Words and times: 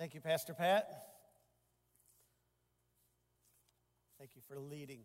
Thank 0.00 0.14
you, 0.14 0.22
Pastor 0.22 0.54
Pat. 0.54 0.88
Thank 4.18 4.30
you 4.34 4.40
for 4.48 4.58
leading, 4.58 5.00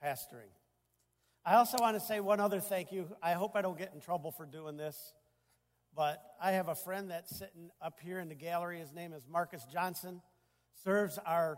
pastoring. 0.00 0.52
I 1.44 1.56
also 1.56 1.76
want 1.80 1.98
to 1.98 2.00
say 2.00 2.20
one 2.20 2.38
other 2.38 2.60
thank 2.60 2.92
you. 2.92 3.08
I 3.20 3.32
hope 3.32 3.56
I 3.56 3.62
don't 3.62 3.76
get 3.76 3.90
in 3.92 4.00
trouble 4.00 4.30
for 4.30 4.46
doing 4.46 4.76
this, 4.76 5.14
but 5.96 6.22
I 6.40 6.52
have 6.52 6.68
a 6.68 6.76
friend 6.76 7.10
that's 7.10 7.36
sitting 7.36 7.72
up 7.82 7.98
here 8.00 8.20
in 8.20 8.28
the 8.28 8.36
gallery. 8.36 8.78
His 8.78 8.92
name 8.92 9.12
is 9.12 9.24
Marcus 9.28 9.66
Johnson, 9.72 10.22
serves 10.84 11.18
our 11.26 11.56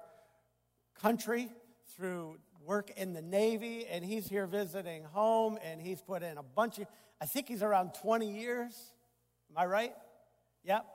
country 1.02 1.50
through 1.94 2.38
work 2.64 2.90
in 2.96 3.12
the 3.12 3.20
Navy, 3.20 3.84
and 3.86 4.02
he's 4.02 4.26
here 4.26 4.46
visiting 4.46 5.04
home, 5.04 5.58
and 5.62 5.78
he's 5.78 6.00
put 6.00 6.22
in 6.22 6.38
a 6.38 6.42
bunch 6.42 6.78
of, 6.78 6.86
I 7.20 7.26
think 7.26 7.48
he's 7.48 7.62
around 7.62 7.92
20 8.00 8.32
years. 8.32 8.72
Am 9.50 9.58
I 9.58 9.66
right? 9.66 9.92
Yep, 10.64 10.86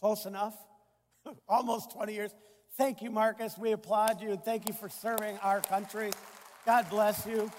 close 0.00 0.26
enough. 0.26 0.56
Almost 1.48 1.92
20 1.92 2.12
years. 2.14 2.30
Thank 2.76 3.02
you, 3.02 3.10
Marcus. 3.10 3.56
We 3.56 3.72
applaud 3.72 4.20
you, 4.20 4.30
and 4.30 4.44
thank 4.44 4.66
you 4.68 4.74
for 4.74 4.88
serving 4.88 5.38
our 5.38 5.60
country. 5.60 6.10
God 6.66 6.88
bless 6.90 7.24
you. 7.26 7.50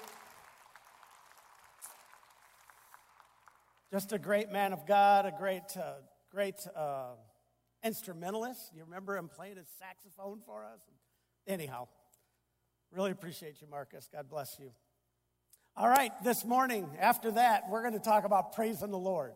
Just 3.91 4.11
a 4.11 4.19
great 4.19 4.51
man 4.51 4.73
of 4.73 4.85
God, 4.85 5.25
a 5.25 5.31
great, 5.31 5.77
uh, 5.77 5.93
great 6.31 6.55
uh, 6.75 7.13
instrumentalist. 7.83 8.71
You 8.75 8.83
remember 8.83 9.15
him 9.15 9.29
playing 9.29 9.55
his 9.55 9.67
saxophone 9.79 10.41
for 10.45 10.65
us? 10.65 10.81
Anyhow, 11.47 11.87
really 12.91 13.11
appreciate 13.11 13.61
you, 13.61 13.67
Marcus. 13.69 14.09
God 14.11 14.29
bless 14.29 14.57
you. 14.59 14.71
All 15.77 15.87
right, 15.87 16.11
this 16.23 16.43
morning, 16.43 16.89
after 16.99 17.31
that, 17.31 17.69
we're 17.69 17.81
going 17.81 17.93
to 17.93 17.99
talk 17.99 18.25
about 18.25 18.53
praising 18.53 18.91
the 18.91 18.97
Lord. 18.97 19.33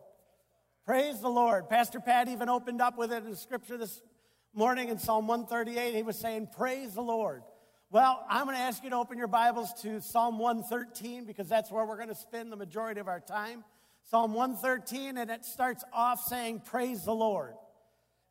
Praise 0.86 1.20
the 1.20 1.28
Lord. 1.28 1.68
Pastor 1.68 2.00
Pat 2.00 2.28
even 2.28 2.48
opened 2.48 2.80
up 2.80 2.96
with 2.96 3.12
it 3.12 3.24
in 3.24 3.36
scripture 3.36 3.76
this 3.76 4.00
morning 4.54 4.88
in 4.88 4.98
Psalm 4.98 5.26
138. 5.26 5.94
He 5.94 6.02
was 6.02 6.18
saying, 6.18 6.48
Praise 6.56 6.94
the 6.94 7.02
Lord. 7.02 7.42
Well, 7.90 8.24
I'm 8.28 8.46
going 8.46 8.56
to 8.56 8.62
ask 8.62 8.82
you 8.82 8.90
to 8.90 8.96
open 8.96 9.18
your 9.18 9.28
Bibles 9.28 9.74
to 9.82 10.00
Psalm 10.00 10.38
113 10.38 11.26
because 11.26 11.48
that's 11.48 11.70
where 11.70 11.84
we're 11.84 11.96
going 11.96 12.08
to 12.08 12.14
spend 12.14 12.50
the 12.50 12.56
majority 12.56 12.98
of 13.00 13.08
our 13.08 13.20
time. 13.20 13.62
Psalm 14.10 14.32
113, 14.32 15.18
and 15.18 15.30
it 15.30 15.44
starts 15.44 15.84
off 15.92 16.22
saying, 16.24 16.62
Praise 16.64 17.04
the 17.04 17.14
Lord. 17.14 17.54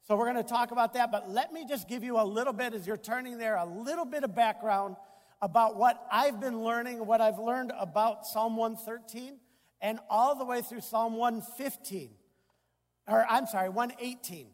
So 0.08 0.18
we're 0.18 0.32
going 0.32 0.44
to 0.44 0.50
talk 0.50 0.72
about 0.72 0.96
that, 0.96 1.12
but 1.12 1.30
let 1.30 1.54
me 1.54 1.66
just 1.70 1.88
give 1.88 2.04
you 2.04 2.20
a 2.20 2.26
little 2.26 2.54
bit 2.54 2.74
as 2.74 2.88
you're 2.88 2.98
turning 2.98 3.38
there, 3.38 3.58
a 3.58 3.66
little 3.66 4.06
bit 4.06 4.24
of 4.24 4.34
background 4.34 4.96
about 5.40 5.78
what 5.78 6.04
I've 6.12 6.42
been 6.42 6.64
learning, 6.64 7.06
what 7.06 7.22
I've 7.22 7.38
learned 7.38 7.72
about 7.80 8.26
Psalm 8.26 8.58
113, 8.58 9.38
and 9.82 10.00
all 10.10 10.36
the 10.36 10.46
way 10.46 10.62
through 10.62 10.82
Psalm 10.82 11.16
115, 11.16 12.10
or 13.10 13.26
I'm 13.30 13.48
sorry, 13.48 13.70
118. 13.70 14.48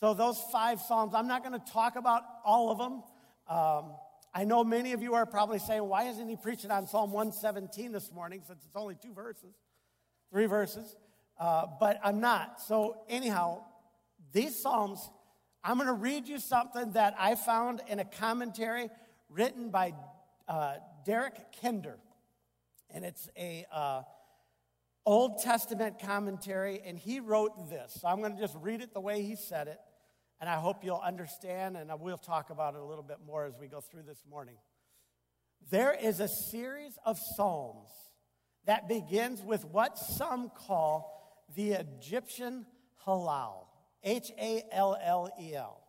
So 0.00 0.12
those 0.12 0.38
five 0.52 0.80
Psalms, 0.80 1.14
I'm 1.14 1.28
not 1.28 1.44
going 1.44 1.58
to 1.58 1.72
talk 1.72 1.96
about 1.96 2.22
all 2.44 2.70
of 2.70 2.78
them. 2.78 3.02
Um, 3.48 3.96
I 4.34 4.44
know 4.44 4.64
many 4.64 4.92
of 4.92 5.02
you 5.02 5.14
are 5.14 5.26
probably 5.26 5.60
saying, 5.60 5.84
why 5.88 6.04
isn't 6.08 6.28
he 6.28 6.36
preaching 6.36 6.70
on 6.70 6.88
Psalm 6.88 7.12
117 7.12 7.92
this 7.92 8.10
morning 8.12 8.42
since 8.46 8.64
it's 8.64 8.76
only 8.76 8.96
two 9.00 9.12
verses, 9.12 9.54
three 10.30 10.46
verses? 10.46 10.96
Uh, 11.38 11.66
but 11.78 12.00
I'm 12.02 12.20
not. 12.20 12.60
So, 12.60 12.96
anyhow, 13.08 13.62
these 14.32 14.60
Psalms, 14.60 15.08
I'm 15.62 15.76
going 15.76 15.86
to 15.86 15.92
read 15.92 16.26
you 16.26 16.40
something 16.40 16.92
that 16.92 17.14
I 17.18 17.36
found 17.36 17.80
in 17.86 18.00
a 18.00 18.04
commentary 18.04 18.90
written 19.30 19.70
by 19.70 19.94
uh, 20.48 20.74
Derek 21.06 21.52
Kidner. 21.62 21.94
And 22.90 23.04
it's 23.04 23.28
a 23.36 23.64
uh, 23.72 24.02
Old 25.06 25.42
Testament 25.42 25.98
commentary, 25.98 26.80
and 26.84 26.98
he 26.98 27.20
wrote 27.20 27.68
this. 27.68 27.98
So 28.00 28.08
I'm 28.08 28.20
going 28.20 28.34
to 28.34 28.40
just 28.40 28.56
read 28.60 28.80
it 28.80 28.94
the 28.94 29.00
way 29.00 29.22
he 29.22 29.36
said 29.36 29.68
it, 29.68 29.78
and 30.40 30.48
I 30.48 30.54
hope 30.54 30.84
you'll 30.84 31.02
understand, 31.04 31.76
and 31.76 31.90
we'll 32.00 32.16
talk 32.16 32.50
about 32.50 32.74
it 32.74 32.80
a 32.80 32.84
little 32.84 33.04
bit 33.04 33.18
more 33.26 33.44
as 33.44 33.54
we 33.58 33.66
go 33.66 33.80
through 33.80 34.02
this 34.02 34.22
morning. 34.28 34.56
There 35.70 35.94
is 35.94 36.20
a 36.20 36.28
series 36.28 36.98
of 37.04 37.18
psalms 37.18 37.90
that 38.66 38.88
begins 38.88 39.42
with 39.42 39.64
what 39.64 39.98
some 39.98 40.50
call 40.50 41.44
the 41.54 41.72
Egyptian 41.72 42.66
Hallel. 43.06 43.66
H 44.04 44.30
A 44.38 44.62
L 44.70 44.96
L 45.02 45.30
E 45.40 45.54
L. 45.54 45.80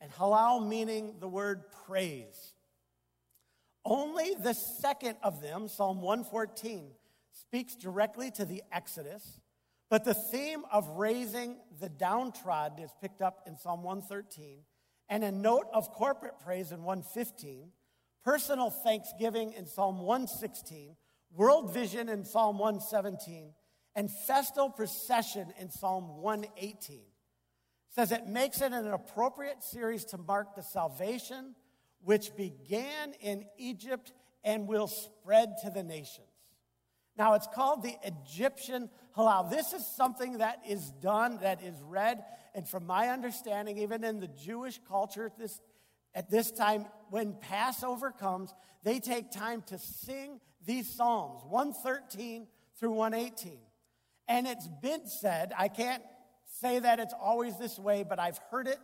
And 0.00 0.12
halal 0.12 0.66
meaning 0.66 1.16
the 1.18 1.28
word 1.28 1.64
praise. 1.86 2.52
Only 3.84 4.34
the 4.34 4.52
second 4.52 5.16
of 5.22 5.40
them, 5.40 5.66
Psalm 5.66 6.02
114, 6.02 6.90
speaks 7.40 7.74
directly 7.74 8.30
to 8.32 8.44
the 8.44 8.62
Exodus, 8.72 9.40
but 9.90 10.04
the 10.04 10.14
theme 10.14 10.64
of 10.70 10.86
raising 10.88 11.56
the 11.80 11.88
downtrodden 11.88 12.82
is 12.82 12.90
picked 13.00 13.22
up 13.22 13.42
in 13.46 13.56
Psalm 13.56 13.82
113, 13.82 14.64
and 15.08 15.24
a 15.24 15.32
note 15.32 15.66
of 15.72 15.90
corporate 15.90 16.38
praise 16.44 16.72
in 16.72 16.82
115, 16.82 17.70
personal 18.24 18.70
thanksgiving 18.70 19.52
in 19.54 19.66
Psalm 19.66 20.00
116, 20.00 20.96
world 21.34 21.72
vision 21.72 22.08
in 22.08 22.24
Psalm 22.24 22.58
117, 22.58 23.54
and 23.94 24.10
festal 24.10 24.70
procession 24.70 25.52
in 25.58 25.70
Psalm 25.70 26.18
118 26.20 27.00
says 27.98 28.12
it 28.12 28.28
makes 28.28 28.60
it 28.60 28.72
an 28.72 28.86
appropriate 28.86 29.60
series 29.60 30.04
to 30.04 30.18
mark 30.18 30.54
the 30.54 30.62
salvation 30.62 31.56
which 32.00 32.36
began 32.36 33.12
in 33.20 33.44
Egypt 33.56 34.12
and 34.44 34.68
will 34.68 34.86
spread 34.86 35.54
to 35.64 35.70
the 35.70 35.82
nations. 35.82 36.27
Now, 37.18 37.34
it's 37.34 37.48
called 37.52 37.82
the 37.82 37.96
Egyptian 38.04 38.88
Hallel. 39.16 39.50
This 39.50 39.72
is 39.72 39.84
something 39.84 40.38
that 40.38 40.62
is 40.66 40.92
done, 41.02 41.38
that 41.42 41.62
is 41.62 41.74
read, 41.82 42.24
and 42.54 42.66
from 42.66 42.86
my 42.86 43.08
understanding, 43.08 43.78
even 43.78 44.04
in 44.04 44.20
the 44.20 44.28
Jewish 44.28 44.78
culture 44.88 45.26
at 45.26 45.36
this, 45.36 45.60
at 46.14 46.30
this 46.30 46.52
time, 46.52 46.86
when 47.10 47.34
Passover 47.34 48.12
comes, 48.12 48.54
they 48.84 49.00
take 49.00 49.32
time 49.32 49.62
to 49.62 49.78
sing 49.78 50.40
these 50.64 50.88
Psalms, 50.88 51.42
113 51.48 52.46
through 52.78 52.92
118. 52.92 53.58
And 54.28 54.46
it's 54.46 54.68
been 54.80 55.06
said, 55.06 55.52
I 55.58 55.68
can't 55.68 56.02
say 56.60 56.78
that 56.78 57.00
it's 57.00 57.14
always 57.20 57.56
this 57.56 57.78
way, 57.78 58.04
but 58.08 58.20
I've 58.20 58.38
heard 58.50 58.68
it 58.68 58.78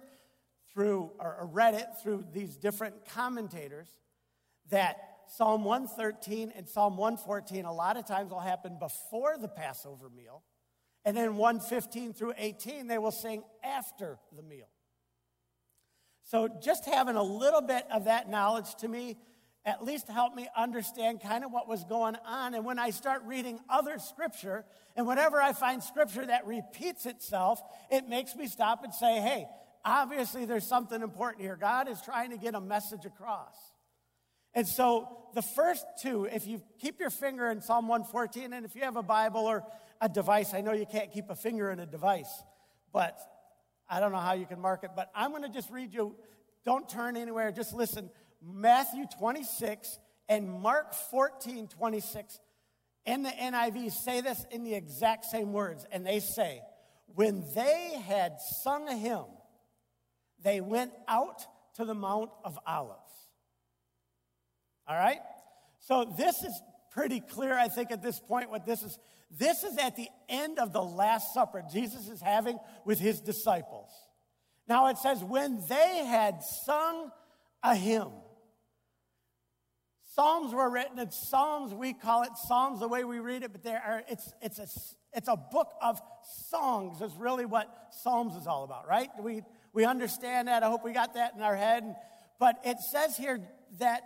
through 0.73 1.13
or 1.21 1.49
read 1.53 1.75
it 1.75 1.87
through 2.03 2.25
these 2.33 2.57
different 2.57 3.07
commentators 3.07 3.89
that 4.71 5.14
Psalm 5.29 5.65
113 5.65 6.53
and 6.57 6.69
Psalm 6.69 6.97
114 6.97 7.65
a 7.65 7.73
lot 7.73 7.97
of 7.97 8.07
times 8.07 8.31
will 8.31 8.41
happen 8.41 8.79
before 8.79 9.37
the 9.39 9.49
Passover 9.49 10.09
meal. 10.11 10.43
And 11.05 11.17
then 11.17 11.37
115 11.37 12.15
through 12.15 12.35
18, 12.39 12.87
they 12.87 12.99
will 12.99 13.11
sing 13.11 13.43
after 13.63 14.19
the 14.35 14.43
meal. 14.43 14.69
So 16.23 16.49
just 16.63 16.87
having 16.87 17.17
a 17.17 17.23
little 17.23 17.61
bit 17.61 17.85
of 17.93 18.05
that 18.07 18.31
knowledge 18.31 18.75
to 18.77 18.89
me 18.89 19.19
at 19.67 19.83
least 19.83 20.09
help 20.09 20.35
me 20.35 20.47
understand 20.57 21.23
kind 21.23 21.45
of 21.45 21.51
what 21.51 21.67
was 21.67 21.85
going 21.85 22.17
on. 22.27 22.55
And 22.55 22.65
when 22.65 22.79
I 22.79 22.91
start 22.91 23.23
reading 23.25 23.61
other 23.69 23.99
scripture, 23.99 24.65
and 24.95 25.07
whenever 25.07 25.41
I 25.41 25.55
find 25.55 25.83
scripture 25.83 26.27
that 26.27 26.47
repeats 26.47 27.07
itself, 27.07 27.63
it 27.91 28.09
makes 28.09 28.37
me 28.37 28.47
stop 28.47 28.85
and 28.85 28.93
say, 28.93 29.21
hey, 29.21 29.47
obviously 29.85 30.45
there's 30.45 30.67
something 30.67 31.01
important 31.01 31.43
here. 31.43 31.57
God 31.57 31.89
is 31.89 32.01
trying 32.03 32.31
to 32.31 32.37
get 32.37 32.55
a 32.55 32.61
message 32.61 33.07
across. 33.07 33.55
And 34.55 34.67
so 34.67 35.09
the 35.35 35.43
first 35.43 35.85
two, 36.01 36.25
if 36.25 36.47
you 36.47 36.63
keep 36.79 37.01
your 37.01 37.11
finger 37.11 37.51
in 37.51 37.61
Psalm 37.61 37.89
114, 37.89 38.53
and 38.53 38.65
if 38.65 38.75
you 38.75 38.83
have 38.83 38.97
a 38.97 39.03
Bible 39.03 39.41
or 39.41 39.65
a 40.01 40.09
device, 40.09 40.55
I 40.55 40.61
know 40.61 40.73
you 40.73 40.87
can't 40.87 41.13
keep 41.13 41.31
a 41.31 41.35
finger 41.35 41.71
in 41.71 41.81
a 41.81 41.87
device, 41.87 42.31
but 42.93 43.19
I 43.89 44.01
don't 44.01 44.13
know 44.13 44.19
how 44.19 44.35
you 44.35 44.47
can 44.47 44.61
mark 44.61 44.85
it, 44.85 44.91
but 44.95 45.11
I'm 45.15 45.31
going 45.31 45.43
to 45.43 45.49
just 45.49 45.71
read 45.71 45.93
you. 45.93 46.15
Don't 46.65 46.89
turn 46.89 47.17
anywhere, 47.17 47.51
just 47.53 47.75
listen. 47.75 48.11
Matthew 48.43 49.05
26 49.19 49.99
and 50.29 50.51
Mark 50.51 50.95
14 50.95 51.69
26 51.69 52.41
in 53.07 53.23
the 53.23 53.31
NIV 53.31 53.93
say 53.93 54.21
this 54.21 54.45
in 54.51 54.65
the 54.65 54.75
exact 54.75 55.27
same 55.27 55.53
words. 55.53 55.85
And 55.93 56.07
they 56.07 56.21
say, 56.21 56.63
When 57.15 57.45
they 57.55 58.01
had 58.07 58.41
sung 58.41 58.89
a 58.89 58.97
hymn, 58.97 59.27
they 60.43 60.61
went 60.61 60.93
out 61.09 61.43
to 61.77 61.85
the 61.85 61.95
Mount 61.95 62.31
of 62.45 62.59
Olives. 62.67 63.04
All 64.87 64.97
right? 64.97 65.21
So 65.81 66.13
this 66.17 66.43
is 66.43 66.63
pretty 66.91 67.21
clear, 67.21 67.57
I 67.57 67.69
think, 67.69 67.91
at 67.91 68.03
this 68.03 68.21
point, 68.21 68.51
what 68.51 68.67
this 68.67 68.83
is. 68.83 68.99
This 69.37 69.65
is 69.65 69.77
at 69.79 69.97
the 69.97 70.09
end 70.29 70.59
of 70.61 70.73
the 70.73 70.83
Last 70.83 71.35
Supper 71.35 71.65
Jesus 71.73 72.09
is 72.09 72.21
having 72.21 72.59
with 72.85 73.01
his 73.01 73.21
disciples. 73.21 73.91
Now 74.69 74.87
it 74.87 74.99
says, 74.99 75.23
when 75.25 75.61
they 75.69 76.05
had 76.07 76.43
sung 76.43 77.11
a 77.65 77.75
hymn. 77.75 78.11
Psalms 80.15 80.55
were 80.55 80.71
written, 80.71 81.01
and 81.01 81.13
Psalms, 81.13 81.75
we 81.75 81.93
call 81.93 82.23
it 82.23 82.31
Psalms 82.47 82.79
the 82.79 82.87
way 82.87 83.03
we 83.03 83.19
read 83.19 83.43
it, 83.43 83.51
but 83.51 83.65
there 83.65 83.83
are, 83.85 84.05
it's, 84.09 84.33
it's, 84.41 84.59
a, 84.61 84.69
it's 85.13 85.27
a 85.27 85.37
book 85.37 85.73
of 85.83 86.01
songs, 86.51 87.01
is 87.01 87.13
really 87.19 87.47
what 87.47 87.69
Psalms 87.91 88.37
is 88.37 88.47
all 88.47 88.63
about, 88.63 88.87
right? 88.87 89.09
We, 89.21 89.43
we 89.73 89.85
understand 89.85 90.47
that. 90.47 90.63
I 90.63 90.69
hope 90.69 90.85
we 90.85 90.93
got 90.93 91.15
that 91.15 91.35
in 91.35 91.43
our 91.43 91.57
head. 91.57 91.97
But 92.39 92.61
it 92.65 92.79
says 92.79 93.17
here 93.17 93.41
that 93.81 94.03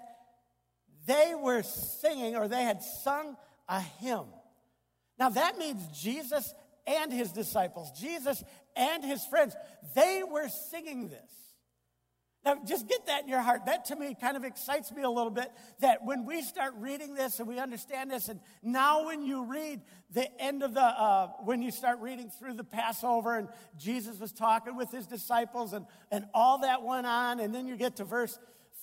they 1.08 1.34
were 1.34 1.62
singing 1.62 2.37
or 2.37 2.46
they 2.46 2.62
had 2.62 2.82
sung 2.82 3.37
a 3.69 3.81
hymn. 3.81 4.26
Now 5.19 5.31
that 5.31 5.58
means 5.58 5.82
Jesus 5.99 6.55
and 6.87 7.12
his 7.12 7.32
disciples, 7.32 7.90
Jesus 7.99 8.44
and 8.76 9.02
his 9.02 9.25
friends, 9.25 9.56
they 9.94 10.22
were 10.22 10.49
singing 10.49 11.08
this. 11.08 11.38
Now, 12.44 12.56
just 12.64 12.88
get 12.88 13.06
that 13.06 13.25
in 13.25 13.28
your 13.28 13.40
heart. 13.40 13.66
That 13.66 13.87
to 13.87 13.96
me 13.96 14.16
kind 14.19 14.37
of 14.37 14.44
excites 14.44 14.93
me 14.93 15.02
a 15.02 15.10
little 15.10 15.31
bit 15.31 15.50
that 15.81 16.05
when 16.05 16.25
we 16.25 16.40
start 16.40 16.72
reading 16.78 17.14
this 17.14 17.40
and 17.40 17.49
we 17.49 17.58
understand 17.58 18.10
this, 18.10 18.28
and 18.28 18.40
now 18.62 19.06
when 19.06 19.22
you 19.22 19.44
read 19.44 19.82
the 20.12 20.40
end 20.40 20.62
of 20.62 20.72
the, 20.72 20.81
uh, 20.81 21.28
when 21.44 21.60
you 21.60 21.70
start 21.70 21.99
reading 22.00 22.31
through 22.38 22.55
the 22.55 22.64
Passover 22.64 23.37
and 23.37 23.49
Jesus 23.76 24.19
was 24.20 24.32
talking 24.32 24.76
with 24.76 24.90
his 24.90 25.06
disciples 25.06 25.72
and, 25.72 25.84
and 26.12 26.26
all 26.32 26.58
that 26.58 26.82
went 26.82 27.06
on, 27.06 27.40
and 27.40 27.55
then 27.55 27.66
you 27.66 27.76
get 27.76 27.96
to 27.96 28.05
verse 28.05 28.38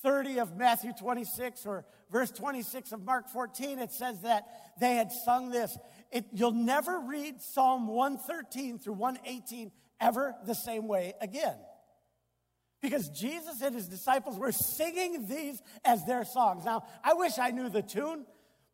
30 0.06 0.40
of 0.40 0.56
Matthew 0.56 0.94
26 0.94 1.66
or 1.66 1.84
verse 2.12 2.30
26 2.30 2.92
of 2.92 3.04
Mark 3.04 3.28
14, 3.28 3.80
it 3.80 3.92
says 3.92 4.22
that 4.22 4.44
they 4.80 4.96
had 4.96 5.12
sung 5.12 5.50
this. 5.50 5.76
It, 6.12 6.26
you'll 6.32 6.52
never 6.52 7.00
read 7.00 7.42
Psalm 7.42 7.88
113 7.88 8.78
through 8.78 8.94
118 8.94 9.72
ever 10.00 10.36
the 10.46 10.54
same 10.54 10.88
way 10.88 11.16
again. 11.22 11.56
Because 12.84 13.10
Jesus 13.10 13.64
and 13.64 13.74
his 13.74 13.88
disciples 13.88 14.38
were 14.38 14.52
singing 14.52 15.28
these 15.28 15.60
as 15.84 16.06
their 16.06 16.24
songs. 16.24 16.66
Now, 16.66 16.84
I 17.04 17.14
wish 17.14 17.40
I 17.40 17.50
knew 17.50 17.68
the 17.68 17.82
tune, 17.82 18.28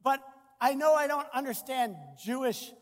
but 0.03 0.21
I 0.59 0.73
know 0.73 0.93
I 0.93 1.07
don't 1.07 1.27
understand 1.33 1.95
Jewish, 2.21 2.73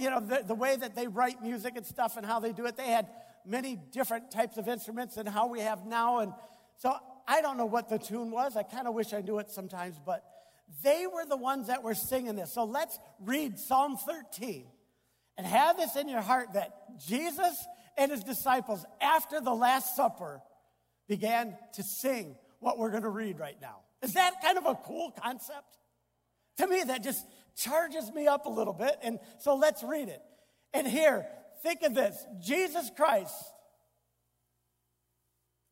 you 0.00 0.08
know, 0.08 0.20
the, 0.20 0.44
the 0.46 0.54
way 0.54 0.76
that 0.76 0.96
they 0.96 1.08
write 1.08 1.42
music 1.42 1.74
and 1.76 1.84
stuff 1.84 2.16
and 2.16 2.24
how 2.24 2.40
they 2.40 2.54
do 2.54 2.64
it. 2.64 2.78
They 2.78 2.86
had 2.86 3.08
many 3.44 3.78
different 3.92 4.30
types 4.30 4.56
of 4.56 4.66
instruments 4.66 5.16
than 5.16 5.26
how 5.26 5.48
we 5.48 5.60
have 5.60 5.84
now. 5.84 6.20
And 6.20 6.32
so 6.78 6.96
I 7.26 7.40
don't 7.40 7.56
know 7.56 7.66
what 7.66 7.88
the 7.88 7.98
tune 7.98 8.30
was. 8.30 8.56
I 8.56 8.62
kind 8.62 8.86
of 8.86 8.94
wish 8.94 9.12
I 9.12 9.20
knew 9.20 9.38
it 9.38 9.50
sometimes, 9.50 9.96
but 10.04 10.24
they 10.82 11.06
were 11.06 11.24
the 11.24 11.36
ones 11.36 11.68
that 11.68 11.82
were 11.82 11.94
singing 11.94 12.36
this. 12.36 12.52
So 12.52 12.64
let's 12.64 12.98
read 13.20 13.58
Psalm 13.58 13.96
13 13.96 14.66
and 15.36 15.46
have 15.46 15.76
this 15.76 15.96
in 15.96 16.08
your 16.08 16.20
heart 16.20 16.54
that 16.54 16.98
Jesus 17.06 17.66
and 17.96 18.10
his 18.10 18.22
disciples, 18.22 18.84
after 19.00 19.40
the 19.40 19.54
Last 19.54 19.96
Supper, 19.96 20.40
began 21.08 21.56
to 21.74 21.82
sing 21.82 22.36
what 22.60 22.78
we're 22.78 22.90
going 22.90 23.02
to 23.02 23.08
read 23.08 23.38
right 23.38 23.56
now. 23.60 23.78
Is 24.02 24.14
that 24.14 24.34
kind 24.42 24.58
of 24.58 24.66
a 24.66 24.74
cool 24.74 25.12
concept? 25.22 25.78
To 26.58 26.66
me, 26.66 26.82
that 26.84 27.02
just 27.02 27.24
charges 27.56 28.10
me 28.12 28.26
up 28.26 28.46
a 28.46 28.50
little 28.50 28.72
bit. 28.72 28.96
And 29.02 29.18
so 29.38 29.56
let's 29.56 29.82
read 29.82 30.08
it. 30.08 30.20
And 30.72 30.86
here, 30.86 31.26
think 31.62 31.82
of 31.82 31.94
this 31.94 32.16
Jesus 32.40 32.90
Christ, 32.96 33.34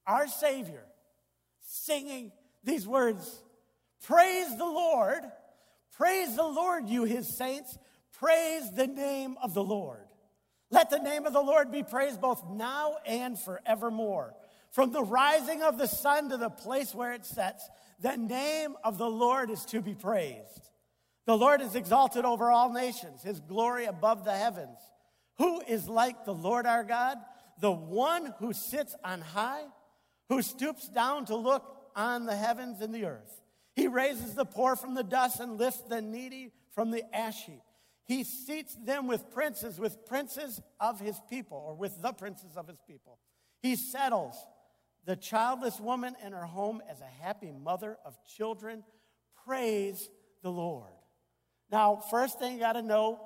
our 0.07 0.27
Savior, 0.27 0.85
singing 1.85 2.33
these 2.63 2.87
words 2.87 3.43
Praise 4.07 4.57
the 4.59 4.65
Lord, 4.65 5.23
praise 5.97 6.37
the 6.37 6.43
Lord, 6.43 6.89
you 6.89 7.05
his 7.05 7.27
saints, 7.27 7.79
praise 8.19 8.71
the 8.73 8.87
name 8.87 9.37
of 9.43 9.55
the 9.55 9.65
Lord. 9.65 10.05
Let 10.71 10.91
the 10.91 10.99
name 10.99 11.25
of 11.25 11.33
the 11.33 11.41
Lord 11.41 11.71
be 11.71 11.83
praised 11.83 12.21
both 12.21 12.45
now 12.51 12.97
and 13.07 13.39
forevermore. 13.39 14.35
From 14.73 14.93
the 14.93 15.05
rising 15.05 15.63
of 15.63 15.79
the 15.79 15.87
sun 15.87 16.31
to 16.31 16.37
the 16.37 16.51
place 16.51 16.95
where 16.95 17.13
it 17.13 17.25
sets, 17.25 17.69
the 18.01 18.17
name 18.17 18.75
of 18.83 18.99
the 18.99 19.09
Lord 19.09 19.51
is 19.51 19.65
to 19.67 19.81
be 19.81 19.95
praised. 19.95 20.71
The 21.27 21.37
Lord 21.37 21.63
is 21.63 21.75
exalted 21.75 22.25
over 22.25 22.51
all 22.51 22.73
nations, 22.73 23.23
his 23.23 23.41
glory 23.41 23.87
above 23.87 24.25
the 24.25 24.37
heavens. 24.37 24.79
Who 25.39 25.61
is 25.63 25.89
like 25.89 26.25
the 26.25 26.35
Lord 26.35 26.67
our 26.67 26.85
God? 26.85 27.19
The 27.61 27.71
one 27.71 28.35
who 28.41 28.53
sits 28.53 28.95
on 29.05 29.21
high, 29.21 29.65
who 30.29 30.43
stoops 30.43 30.89
down 30.89 31.25
to 31.27 31.37
look 31.37 31.74
on 31.95 32.27
the 32.27 32.37
heavens 32.37 32.81
and 32.81 32.95
the 32.95 33.05
earth. 33.07 33.43
He 33.75 33.89
raises 33.89 34.35
the 34.35 34.45
poor 34.45 34.77
from 34.77 34.95
the 34.95 35.03
dust 35.03 35.41
and 35.41 35.59
lifts 35.59 35.83
the 35.89 36.01
needy 36.01 36.53
from 36.75 36.91
the 36.91 37.03
ash 37.15 37.45
heap. 37.45 37.63
He 38.05 38.23
seats 38.23 38.77
them 38.85 39.07
with 39.07 39.31
princes, 39.31 39.79
with 39.79 40.05
princes 40.07 40.61
of 40.79 41.01
his 41.01 41.19
people, 41.31 41.63
or 41.67 41.75
with 41.75 42.01
the 42.03 42.13
princes 42.13 42.57
of 42.57 42.69
his 42.69 42.79
people. 42.87 43.19
He 43.63 43.77
settles 43.77 44.37
the 45.07 45.17
childless 45.17 45.81
woman 45.81 46.15
in 46.25 46.33
her 46.33 46.45
home 46.45 46.83
as 46.89 47.01
a 47.01 47.25
happy 47.25 47.51
mother 47.51 47.97
of 48.05 48.17
children. 48.37 48.85
Praise 49.47 50.09
the 50.43 50.51
Lord. 50.51 50.93
Now, 51.71 51.97
first 52.11 52.39
thing 52.39 52.55
you 52.55 52.61
got 52.61 52.75
to 52.75 52.83
know 52.83 53.21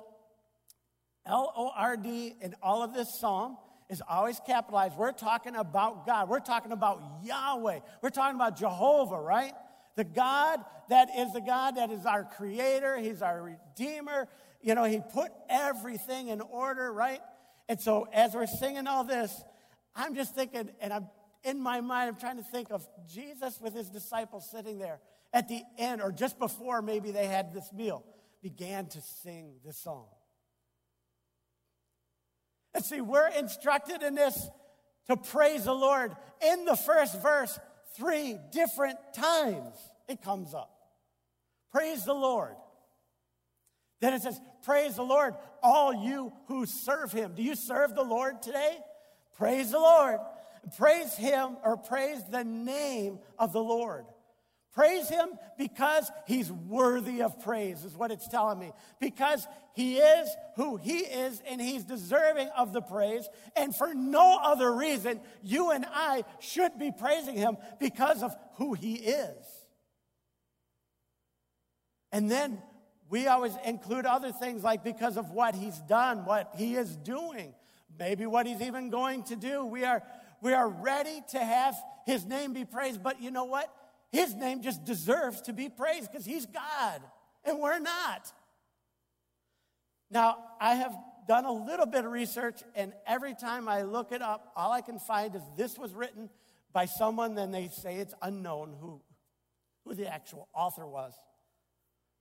L 1.25 1.53
O 1.55 1.71
R 1.75 1.97
D 1.97 2.33
in 2.41 2.55
all 2.63 2.81
of 2.81 2.93
this 2.93 3.19
psalm 3.19 3.57
is 3.89 4.01
always 4.07 4.39
capitalized. 4.45 4.95
We're 4.95 5.11
talking 5.11 5.55
about 5.55 6.05
God. 6.05 6.29
We're 6.29 6.39
talking 6.39 6.71
about 6.71 7.01
Yahweh. 7.23 7.79
We're 8.01 8.09
talking 8.09 8.35
about 8.35 8.57
Jehovah, 8.57 9.19
right? 9.19 9.53
The 9.95 10.03
God 10.03 10.59
that 10.89 11.09
is 11.17 11.33
the 11.33 11.41
God 11.41 11.77
that 11.77 11.91
is 11.91 12.05
our 12.05 12.23
creator, 12.23 12.97
He's 12.97 13.21
our 13.21 13.41
redeemer, 13.41 14.27
you 14.61 14.75
know, 14.75 14.83
he 14.83 14.99
put 15.13 15.31
everything 15.49 16.27
in 16.27 16.41
order, 16.41 16.91
right? 16.91 17.21
And 17.67 17.79
so 17.79 18.07
as 18.11 18.33
we're 18.33 18.47
singing 18.47 18.87
all 18.87 19.03
this, 19.03 19.33
I'm 19.95 20.15
just 20.15 20.35
thinking, 20.35 20.69
and 20.81 20.91
I'm 20.91 21.07
in 21.43 21.61
my 21.61 21.79
mind, 21.79 22.09
I'm 22.09 22.19
trying 22.19 22.37
to 22.37 22.43
think 22.43 22.71
of 22.71 22.85
Jesus 23.07 23.59
with 23.61 23.73
his 23.73 23.89
disciples 23.89 24.49
sitting 24.49 24.77
there 24.77 24.99
at 25.31 25.47
the 25.47 25.61
end, 25.77 26.01
or 26.01 26.11
just 26.11 26.37
before 26.39 26.81
maybe 26.81 27.11
they 27.11 27.27
had 27.27 27.53
this 27.53 27.71
meal, 27.71 28.03
began 28.41 28.87
to 28.87 29.01
sing 29.01 29.53
this 29.65 29.77
song. 29.77 30.07
And 32.73 32.83
see, 32.83 33.01
we're 33.01 33.29
instructed 33.29 34.03
in 34.03 34.15
this 34.15 34.49
to 35.07 35.17
praise 35.17 35.65
the 35.65 35.73
Lord. 35.73 36.15
In 36.41 36.65
the 36.65 36.75
first 36.75 37.21
verse, 37.21 37.59
three 37.95 38.37
different 38.51 38.97
times 39.13 39.75
it 40.07 40.21
comes 40.21 40.53
up. 40.53 40.71
Praise 41.71 42.05
the 42.05 42.13
Lord. 42.13 42.55
Then 44.01 44.13
it 44.13 44.21
says, 44.21 44.39
Praise 44.63 44.95
the 44.95 45.03
Lord, 45.03 45.35
all 45.61 45.93
you 45.93 46.31
who 46.47 46.65
serve 46.65 47.11
him. 47.11 47.33
Do 47.35 47.43
you 47.43 47.55
serve 47.55 47.95
the 47.95 48.03
Lord 48.03 48.41
today? 48.41 48.77
Praise 49.37 49.71
the 49.71 49.79
Lord. 49.79 50.19
Praise 50.77 51.15
him 51.15 51.57
or 51.63 51.77
praise 51.77 52.21
the 52.29 52.43
name 52.43 53.19
of 53.37 53.53
the 53.53 53.63
Lord. 53.63 54.05
Praise 54.79 55.09
him 55.09 55.27
because 55.57 56.09
he's 56.25 56.49
worthy 56.49 57.21
of 57.21 57.37
praise, 57.43 57.83
is 57.83 57.97
what 57.97 58.11
it's 58.11 58.29
telling 58.29 58.57
me. 58.57 58.71
Because 59.01 59.45
he 59.73 59.97
is 59.97 60.29
who 60.55 60.77
he 60.77 60.99
is 60.99 61.41
and 61.49 61.59
he's 61.59 61.83
deserving 61.83 62.47
of 62.57 62.71
the 62.71 62.81
praise. 62.81 63.27
And 63.57 63.75
for 63.75 63.93
no 63.93 64.39
other 64.41 64.73
reason, 64.73 65.19
you 65.43 65.71
and 65.71 65.85
I 65.85 66.23
should 66.39 66.79
be 66.79 66.93
praising 66.97 67.35
him 67.35 67.57
because 67.77 68.23
of 68.23 68.33
who 68.53 68.73
he 68.73 68.93
is. 68.93 69.45
And 72.13 72.31
then 72.31 72.61
we 73.09 73.27
always 73.27 73.57
include 73.65 74.05
other 74.05 74.31
things 74.31 74.63
like 74.63 74.81
because 74.81 75.17
of 75.17 75.31
what 75.31 75.55
he's 75.55 75.77
done, 75.89 76.23
what 76.23 76.53
he 76.55 76.75
is 76.75 76.95
doing, 76.95 77.53
maybe 77.97 78.25
what 78.25 78.45
he's 78.45 78.61
even 78.61 78.89
going 78.89 79.23
to 79.23 79.35
do. 79.35 79.65
We 79.65 79.83
are, 79.83 80.01
we 80.41 80.53
are 80.53 80.69
ready 80.69 81.21
to 81.31 81.39
have 81.39 81.75
his 82.05 82.25
name 82.25 82.53
be 82.53 82.63
praised, 82.63 83.03
but 83.03 83.21
you 83.21 83.29
know 83.29 83.43
what? 83.43 83.75
His 84.11 84.33
name 84.33 84.61
just 84.61 84.85
deserves 84.85 85.41
to 85.41 85.53
be 85.53 85.69
praised 85.69 86.11
because 86.11 86.25
he's 86.25 86.45
God 86.45 87.01
and 87.43 87.59
we're 87.59 87.79
not. 87.79 88.31
Now, 90.11 90.37
I 90.59 90.75
have 90.75 90.93
done 91.27 91.45
a 91.45 91.51
little 91.51 91.85
bit 91.85 92.05
of 92.05 92.11
research, 92.11 92.63
and 92.73 92.93
every 93.05 93.35
time 93.35 93.69
I 93.69 93.83
look 93.83 94.11
it 94.11 94.21
up, 94.21 94.51
all 94.55 94.71
I 94.71 94.81
can 94.81 94.97
find 94.97 95.35
is 95.35 95.43
this 95.55 95.77
was 95.77 95.93
written 95.93 96.29
by 96.73 96.85
someone, 96.85 97.35
then 97.35 97.51
they 97.51 97.67
say 97.67 97.97
it's 97.97 98.13
unknown 98.21 98.75
who, 98.79 99.01
who 99.85 99.93
the 99.93 100.11
actual 100.11 100.47
author 100.53 100.87
was. 100.87 101.13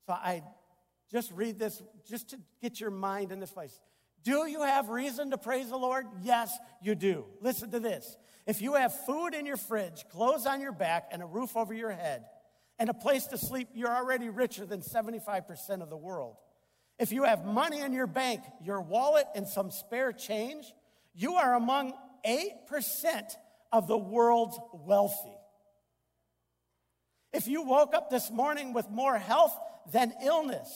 So 0.07 0.13
I 0.13 0.43
just 1.11 1.33
read 1.33 1.59
this 1.59 1.83
just 2.09 2.31
to 2.31 2.39
get 2.61 2.81
your 2.81 2.91
mind 2.91 3.33
in 3.33 3.41
this 3.41 3.51
place. 3.51 3.81
Do 4.25 4.47
you 4.47 4.63
have 4.63 4.91
reason 4.91 5.31
to 5.31 5.39
praise 5.39 5.71
the 5.71 5.77
Lord? 5.77 6.07
Yes, 6.23 6.57
you 6.83 6.95
do. 6.95 7.25
Listen 7.41 7.71
to 7.71 7.81
this. 7.81 8.17
If 8.49 8.63
you 8.63 8.75
have 8.77 9.05
food 9.05 9.35
in 9.35 9.45
your 9.45 9.59
fridge, 9.59 10.07
clothes 10.11 10.47
on 10.47 10.63
your 10.63 10.73
back, 10.73 11.11
and 11.13 11.23
a 11.23 11.27
roof 11.27 11.55
over 11.55 11.75
your 11.75 11.91
head, 11.91 12.25
and 12.79 12.89
a 12.89 12.95
place 12.95 13.27
to 13.27 13.37
sleep, 13.37 13.69
you're 13.75 13.95
already 13.95 14.31
richer 14.31 14.65
than 14.65 14.81
75% 14.81 15.83
of 15.83 15.91
the 15.91 15.99
world. 15.99 16.37
If 16.99 17.13
you 17.13 17.25
have 17.25 17.45
money 17.45 17.81
in 17.81 17.93
your 17.93 18.07
bank, 18.07 18.41
your 18.65 18.81
wallet, 18.81 19.27
and 19.35 19.47
some 19.47 19.71
spare 19.71 20.13
change, 20.13 20.65
you 21.15 21.35
are 21.35 21.57
among 21.57 21.93
8% 22.27 22.51
of 23.71 23.87
the 23.87 23.99
world's 23.99 24.59
wealthy. 24.73 25.37
If 27.35 27.49
you 27.49 27.63
woke 27.65 27.93
up 27.93 28.09
this 28.09 28.31
morning 28.31 28.73
with 28.73 28.89
more 28.89 29.19
health 29.19 29.55
than 29.93 30.15
illness, 30.25 30.71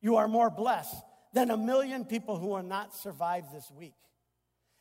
you 0.00 0.16
are 0.16 0.26
more 0.26 0.50
blessed 0.50 0.96
than 1.32 1.52
a 1.52 1.56
million 1.56 2.04
people 2.04 2.36
who 2.38 2.48
will 2.48 2.64
not 2.64 2.92
survive 2.92 3.44
this 3.52 3.70
week. 3.70 3.94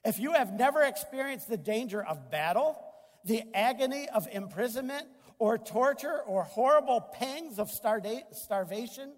If 0.05 0.19
you 0.19 0.33
have 0.33 0.53
never 0.53 0.83
experienced 0.83 1.49
the 1.49 1.57
danger 1.57 2.03
of 2.03 2.29
battle, 2.29 2.79
the 3.23 3.43
agony 3.55 4.07
of 4.07 4.27
imprisonment, 4.31 5.07
or 5.39 5.57
torture, 5.57 6.19
or 6.27 6.43
horrible 6.43 7.01
pangs 7.01 7.59
of 7.59 7.71
starvation, 7.71 9.13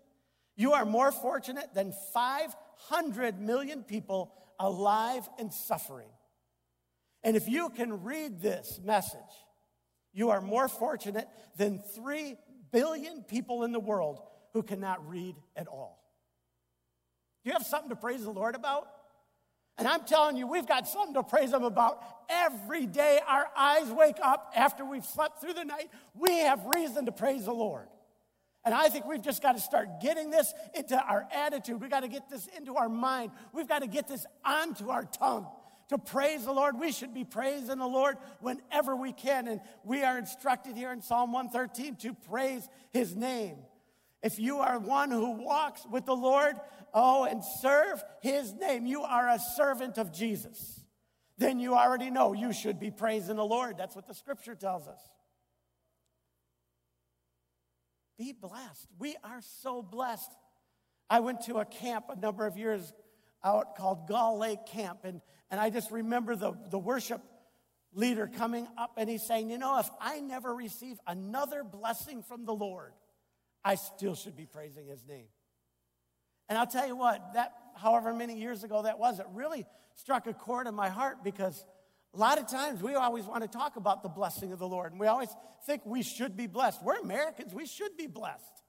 you 0.56 0.74
are 0.74 0.86
more 0.86 1.12
fortunate 1.12 1.74
than 1.76 1.94
500 2.14 3.40
million 3.40 3.84
people 3.84 4.34
alive 4.60 5.30
and 5.38 5.54
suffering. 5.54 6.10
And 7.22 7.36
if 7.36 7.48
you 7.50 7.70
can 7.70 8.04
read 8.04 8.42
this 8.42 8.80
message, 8.84 9.20
you 10.14 10.30
are 10.30 10.42
more 10.42 10.68
fortunate 10.68 11.28
than 11.58 11.80
3 11.80 12.38
billion 12.72 13.24
people 13.24 13.64
in 13.64 13.72
the 13.74 13.80
world 13.80 14.22
who 14.54 14.64
cannot 14.64 15.08
read 15.08 15.36
at 15.56 15.68
all. 15.68 16.02
Do 17.44 17.50
you 17.50 17.54
have 17.54 17.66
something 17.66 17.90
to 17.90 17.96
praise 17.96 18.24
the 18.24 18.32
Lord 18.32 18.56
about? 18.56 18.88
And 19.78 19.88
I'm 19.88 20.04
telling 20.06 20.38
you, 20.38 20.48
we've 20.48 20.68
got 20.68 20.88
something 20.88 21.14
to 21.14 21.24
praise 21.24 21.54
Him 21.54 21.64
about 21.64 22.04
every 22.30 22.86
day. 22.86 23.20
Our 23.28 23.48
eyes 23.56 23.90
wake 23.92 24.18
up 24.24 24.52
after 24.56 24.84
we've 24.84 25.06
slept 25.06 25.40
through 25.40 25.54
the 25.54 25.64
night. 25.64 25.90
We 26.16 26.40
have 26.40 26.66
reason 26.66 27.06
to 27.06 27.12
praise 27.12 27.46
the 27.46 27.54
Lord. 27.54 27.88
And 28.66 28.74
I 28.74 28.90
think 28.90 29.06
we've 29.06 29.22
just 29.22 29.42
got 29.42 29.54
to 29.54 29.62
start 29.62 30.02
getting 30.02 30.30
this 30.30 30.54
into 30.74 31.00
our 31.00 31.26
attitude. 31.32 31.80
We've 31.80 31.90
got 31.90 32.02
to 32.02 32.10
get 32.10 32.30
this 32.30 32.50
into 32.58 32.76
our 32.76 32.90
mind. 32.90 33.32
We've 33.54 33.68
got 33.68 33.80
to 33.80 33.88
get 33.88 34.08
this 34.08 34.26
onto 34.44 34.90
our 34.90 35.06
tongue 35.06 35.48
to 35.90 35.98
praise 35.98 36.44
the 36.44 36.52
Lord. 36.52 36.80
We 36.80 36.92
should 36.92 37.14
be 37.14 37.24
praising 37.24 37.78
the 37.78 37.88
Lord 37.88 38.18
whenever 38.42 38.96
we 38.96 39.14
can. 39.14 39.48
And 39.48 39.62
we 39.84 40.04
are 40.04 40.18
instructed 40.18 40.76
here 40.76 40.92
in 40.92 41.02
Psalm 41.02 41.32
113 41.32 41.96
to 41.98 42.14
praise 42.30 42.68
his 42.92 43.16
name. 43.16 43.58
If 44.24 44.40
you 44.40 44.60
are 44.60 44.80
one 44.80 45.12
who 45.12 45.32
walks 45.32 45.86
with 45.90 46.06
the 46.06 46.16
Lord, 46.16 46.56
oh, 46.94 47.26
and 47.26 47.44
serve 47.62 48.04
his 48.22 48.54
name, 48.54 48.86
you 48.86 49.04
are 49.04 49.30
a 49.30 49.40
servant 49.56 49.98
of 49.98 50.12
Jesus. 50.12 50.82
Then 51.38 51.60
you 51.60 51.76
already 51.76 52.10
know 52.10 52.34
you 52.34 52.52
should 52.52 52.80
be 52.80 52.90
praising 52.90 53.36
the 53.36 53.46
Lord. 53.46 53.78
That's 53.78 53.96
what 53.96 54.08
the 54.08 54.16
scripture 54.16 54.56
tells 54.56 54.88
us. 54.88 55.00
Be 58.18 58.34
blessed. 58.34 58.88
We 58.98 59.16
are 59.24 59.42
so 59.62 59.84
blessed. 59.84 60.32
I 61.10 61.20
went 61.20 61.42
to 61.42 61.58
a 61.58 61.66
camp 61.66 62.06
a 62.10 62.20
number 62.20 62.48
of 62.48 62.58
years 62.58 62.92
out 63.44 63.76
called 63.76 64.08
Gull 64.08 64.40
Lake 64.40 64.66
Camp, 64.66 65.02
and 65.04 65.22
and 65.50 65.60
I 65.60 65.70
just 65.70 65.92
remember 65.92 66.36
the, 66.36 66.54
the 66.70 66.80
worship 66.80 67.22
leader 67.94 68.28
coming 68.28 68.68
up 68.78 68.94
and 68.98 69.10
he's 69.10 69.26
saying, 69.26 69.50
You 69.50 69.58
know, 69.58 69.80
if 69.80 69.90
I 70.00 70.20
never 70.20 70.54
receive 70.54 70.98
another 71.08 71.64
blessing 71.64 72.24
from 72.24 72.46
the 72.46 72.54
Lord, 72.54 72.94
I 73.68 73.76
still 73.76 74.16
should 74.16 74.38
be 74.38 74.46
praising 74.46 74.88
his 74.88 75.06
name. 75.06 75.28
And 76.48 76.58
I'll 76.58 76.68
tell 76.68 76.88
you 76.88 76.96
what, 76.96 77.34
that 77.34 77.52
however 77.76 78.14
many 78.14 78.40
years 78.40 78.64
ago 78.64 78.84
that 78.84 78.98
was, 78.98 79.20
it 79.20 79.26
really 79.34 79.66
struck 79.96 80.26
a 80.26 80.34
chord 80.34 80.68
in 80.68 80.74
my 80.74 80.88
heart 80.88 81.22
because 81.22 81.66
a 82.14 82.18
lot 82.18 82.40
of 82.40 82.48
times 82.48 82.82
we 82.82 82.96
always 82.96 83.26
want 83.26 83.42
to 83.42 83.50
talk 83.50 83.76
about 83.76 84.04
the 84.04 84.10
blessing 84.10 84.54
of 84.54 84.60
the 84.60 84.68
Lord 84.68 84.94
and 84.94 85.02
we 85.02 85.08
always 85.08 85.28
think 85.66 85.82
we 85.86 86.02
should 86.02 86.38
be 86.38 86.48
blessed. 86.48 86.82
We're 86.82 86.98
Americans, 87.00 87.54
we 87.54 87.66
should 87.66 87.98
be 87.98 88.08
blessed. 88.08 88.64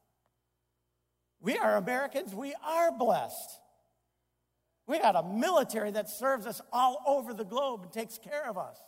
We 1.41 1.57
are 1.59 1.77
Americans, 1.77 2.35
we 2.35 2.53
are 2.67 2.91
blessed. 2.91 3.61
We 4.89 4.99
got 4.99 5.15
a 5.15 5.23
military 5.23 5.93
that 5.93 6.11
serves 6.11 6.45
us 6.45 6.61
all 6.73 7.01
over 7.07 7.33
the 7.35 7.45
globe 7.45 7.85
and 7.85 7.93
takes 7.93 8.19
care 8.19 8.51
of 8.51 8.59
us. 8.59 8.81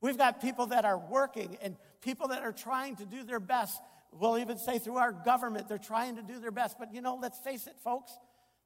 We've 0.00 0.16
got 0.16 0.40
people 0.40 0.66
that 0.66 0.84
are 0.84 0.98
working 0.98 1.58
and 1.60 1.76
people 2.00 2.28
that 2.28 2.44
are 2.44 2.52
trying 2.52 2.94
to 2.96 3.06
do 3.06 3.24
their 3.24 3.40
best. 3.40 3.82
We'll 4.12 4.38
even 4.38 4.58
say 4.58 4.78
through 4.78 4.96
our 4.96 5.12
government, 5.12 5.68
they're 5.68 5.78
trying 5.78 6.16
to 6.16 6.22
do 6.22 6.40
their 6.40 6.50
best. 6.50 6.76
But 6.78 6.92
you 6.92 7.00
know, 7.00 7.18
let's 7.20 7.38
face 7.38 7.66
it, 7.66 7.74
folks, 7.82 8.12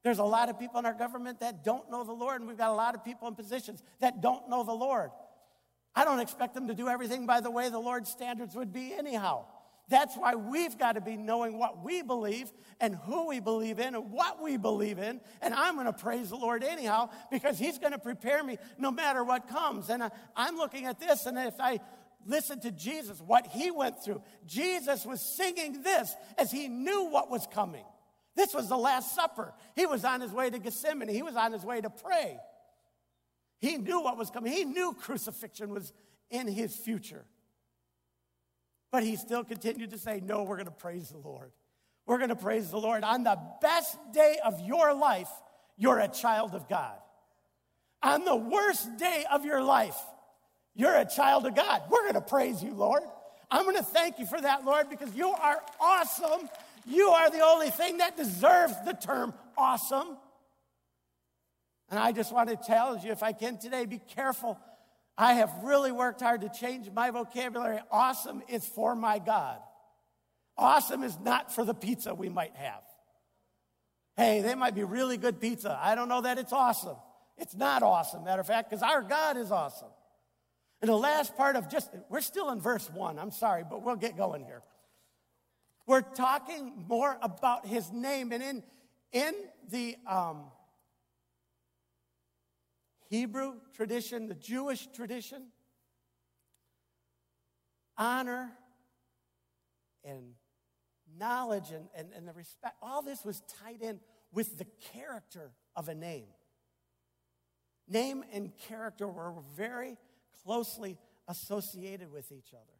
there's 0.02 0.18
a 0.18 0.24
lot 0.24 0.48
of 0.48 0.58
people 0.58 0.78
in 0.78 0.86
our 0.86 0.94
government 0.94 1.40
that 1.40 1.64
don't 1.64 1.90
know 1.90 2.04
the 2.04 2.12
Lord, 2.12 2.40
and 2.40 2.48
we've 2.48 2.58
got 2.58 2.70
a 2.70 2.74
lot 2.74 2.94
of 2.94 3.04
people 3.04 3.28
in 3.28 3.34
positions 3.34 3.82
that 4.00 4.20
don't 4.20 4.48
know 4.48 4.62
the 4.62 4.72
Lord. 4.72 5.10
I 5.94 6.04
don't 6.04 6.20
expect 6.20 6.54
them 6.54 6.68
to 6.68 6.74
do 6.74 6.88
everything 6.88 7.26
by 7.26 7.40
the 7.40 7.50
way 7.50 7.68
the 7.68 7.78
Lord's 7.78 8.10
standards 8.10 8.54
would 8.54 8.72
be, 8.72 8.92
anyhow. 8.92 9.44
That's 9.88 10.16
why 10.16 10.34
we've 10.34 10.78
got 10.78 10.92
to 10.92 11.02
be 11.02 11.16
knowing 11.16 11.58
what 11.58 11.84
we 11.84 12.00
believe 12.00 12.50
and 12.80 12.94
who 12.94 13.28
we 13.28 13.38
believe 13.38 13.78
in 13.78 13.94
and 13.94 14.10
what 14.10 14.42
we 14.42 14.56
believe 14.56 14.98
in. 14.98 15.20
And 15.42 15.52
I'm 15.52 15.74
going 15.74 15.86
to 15.86 15.92
praise 15.92 16.30
the 16.30 16.36
Lord 16.36 16.64
anyhow 16.64 17.10
because 17.30 17.58
He's 17.58 17.78
going 17.78 17.92
to 17.92 17.98
prepare 17.98 18.42
me 18.42 18.56
no 18.78 18.90
matter 18.90 19.22
what 19.22 19.46
comes. 19.48 19.90
And 19.90 20.02
uh, 20.02 20.10
I'm 20.34 20.56
looking 20.56 20.86
at 20.86 20.98
this, 20.98 21.26
and 21.26 21.38
if 21.38 21.60
I 21.60 21.80
listen 22.26 22.60
to 22.60 22.70
Jesus, 22.70 23.20
what 23.20 23.46
He 23.46 23.70
went 23.70 24.02
through, 24.02 24.22
Jesus 24.46 25.04
was 25.04 25.20
singing 25.20 25.82
this 25.82 26.14
as 26.38 26.50
He 26.50 26.68
knew 26.68 27.10
what 27.10 27.30
was 27.30 27.46
coming. 27.46 27.84
This 28.36 28.52
was 28.52 28.68
the 28.68 28.76
Last 28.76 29.14
Supper. 29.14 29.54
He 29.76 29.86
was 29.86 30.04
on 30.04 30.20
his 30.20 30.32
way 30.32 30.50
to 30.50 30.58
Gethsemane, 30.58 31.08
He 31.08 31.22
was 31.22 31.36
on 31.36 31.52
his 31.52 31.64
way 31.64 31.80
to 31.80 31.90
pray. 31.90 32.38
He 33.60 33.76
knew 33.76 34.00
what 34.00 34.18
was 34.18 34.30
coming, 34.30 34.52
He 34.52 34.64
knew 34.64 34.94
crucifixion 34.94 35.70
was 35.70 35.92
in 36.30 36.48
His 36.48 36.74
future. 36.74 37.24
But 38.94 39.02
he 39.02 39.16
still 39.16 39.42
continued 39.42 39.90
to 39.90 39.98
say, 39.98 40.22
No, 40.24 40.44
we're 40.44 40.54
going 40.54 40.66
to 40.66 40.70
praise 40.70 41.08
the 41.08 41.18
Lord. 41.18 41.50
We're 42.06 42.18
going 42.18 42.28
to 42.28 42.36
praise 42.36 42.70
the 42.70 42.78
Lord. 42.78 43.02
On 43.02 43.24
the 43.24 43.36
best 43.60 43.96
day 44.12 44.38
of 44.44 44.60
your 44.60 44.94
life, 44.94 45.30
you're 45.76 45.98
a 45.98 46.06
child 46.06 46.54
of 46.54 46.68
God. 46.68 46.96
On 48.04 48.24
the 48.24 48.36
worst 48.36 48.96
day 48.96 49.24
of 49.32 49.44
your 49.44 49.64
life, 49.64 49.96
you're 50.74 50.96
a 50.96 51.04
child 51.04 51.46
of 51.46 51.54
God. 51.54 51.82
We're 51.90 52.02
going 52.02 52.14
to 52.14 52.20
praise 52.20 52.62
you, 52.62 52.74
Lord. 52.74 53.02
I'm 53.50 53.64
going 53.64 53.76
to 53.76 53.82
thank 53.82 54.18
you 54.18 54.26
for 54.26 54.40
that, 54.40 54.64
Lord, 54.64 54.88
because 54.90 55.14
you 55.14 55.28
are 55.28 55.62
awesome. 55.80 56.48
You 56.86 57.08
are 57.08 57.30
the 57.30 57.40
only 57.40 57.70
thing 57.70 57.98
that 57.98 58.16
deserves 58.16 58.74
the 58.84 58.92
term 58.92 59.34
awesome. 59.56 60.16
And 61.90 61.98
I 61.98 62.12
just 62.12 62.32
want 62.32 62.48
to 62.48 62.56
tell 62.56 62.98
you, 62.98 63.12
if 63.12 63.22
I 63.22 63.32
can 63.32 63.58
today, 63.58 63.84
be 63.84 64.00
careful 64.14 64.58
I 65.16 65.34
have 65.34 65.52
really 65.62 65.92
worked 65.92 66.20
hard 66.20 66.40
to 66.40 66.48
change 66.48 66.90
my 66.90 67.10
vocabulary. 67.10 67.78
Awesome 67.90 68.42
is 68.48 68.66
for 68.66 68.96
my 68.96 69.18
God. 69.18 69.58
Awesome 70.56 71.02
is 71.02 71.18
not 71.20 71.54
for 71.54 71.64
the 71.64 71.74
pizza 71.74 72.14
we 72.14 72.28
might 72.28 72.54
have. 72.56 72.82
Hey, 74.16 74.40
they 74.40 74.54
might 74.54 74.74
be 74.74 74.84
really 74.84 75.16
good 75.16 75.40
pizza. 75.40 75.78
I 75.80 75.94
don't 75.94 76.08
know 76.08 76.22
that 76.22 76.38
it's 76.38 76.52
awesome. 76.52 76.96
It's 77.36 77.54
not 77.54 77.82
awesome, 77.82 78.24
matter 78.24 78.40
of 78.40 78.46
fact, 78.46 78.70
because 78.70 78.82
our 78.82 79.02
God 79.02 79.36
is 79.36 79.50
awesome. 79.50 79.88
And 80.84 80.90
the 80.90 80.98
last 80.98 81.34
part 81.34 81.56
of 81.56 81.70
just, 81.70 81.88
we're 82.10 82.20
still 82.20 82.50
in 82.50 82.60
verse 82.60 82.90
one. 82.90 83.18
I'm 83.18 83.30
sorry, 83.30 83.64
but 83.64 83.80
we'll 83.82 83.96
get 83.96 84.18
going 84.18 84.44
here. 84.44 84.60
We're 85.86 86.02
talking 86.02 86.84
more 86.86 87.16
about 87.22 87.64
his 87.64 87.90
name. 87.90 88.32
And 88.32 88.42
in, 88.42 88.62
in 89.10 89.32
the 89.70 89.96
um, 90.06 90.42
Hebrew 93.08 93.54
tradition, 93.74 94.28
the 94.28 94.34
Jewish 94.34 94.86
tradition, 94.94 95.44
honor 97.96 98.52
and 100.04 100.34
knowledge 101.18 101.70
and, 101.70 101.86
and, 101.96 102.08
and 102.14 102.28
the 102.28 102.34
respect, 102.34 102.74
all 102.82 103.00
this 103.00 103.24
was 103.24 103.42
tied 103.62 103.80
in 103.80 104.00
with 104.34 104.58
the 104.58 104.66
character 104.92 105.52
of 105.74 105.88
a 105.88 105.94
name. 105.94 106.26
Name 107.88 108.22
and 108.34 108.54
character 108.68 109.08
were 109.08 109.32
very 109.56 109.96
closely 110.42 110.98
associated 111.28 112.12
with 112.12 112.32
each 112.32 112.52
other. 112.52 112.78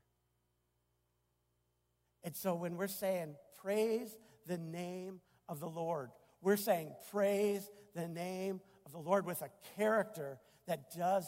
And 2.23 2.35
so 2.35 2.55
when 2.55 2.77
we're 2.77 2.89
saying 2.89 3.37
praise 3.63 4.17
the 4.47 4.59
name 4.59 5.21
of 5.49 5.61
the 5.61 5.69
Lord, 5.69 6.11
we're 6.41 6.57
saying 6.57 6.93
praise 7.11 7.71
the 7.95 8.09
name 8.09 8.61
of 8.87 8.93
the 8.93 8.99
Lord 8.99 9.27
with 9.27 9.43
a 9.43 9.51
character 9.77 10.39
that 10.67 10.91
does 10.97 11.27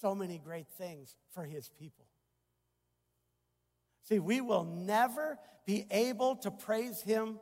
so 0.00 0.14
many 0.14 0.38
great 0.38 0.68
things 0.68 1.14
for 1.32 1.44
his 1.44 1.68
people. 1.68 2.06
See, 4.04 4.18
we 4.18 4.40
will 4.40 4.64
never 4.64 5.38
be 5.66 5.86
able 5.90 6.36
to 6.36 6.50
praise 6.50 7.02
him 7.02 7.38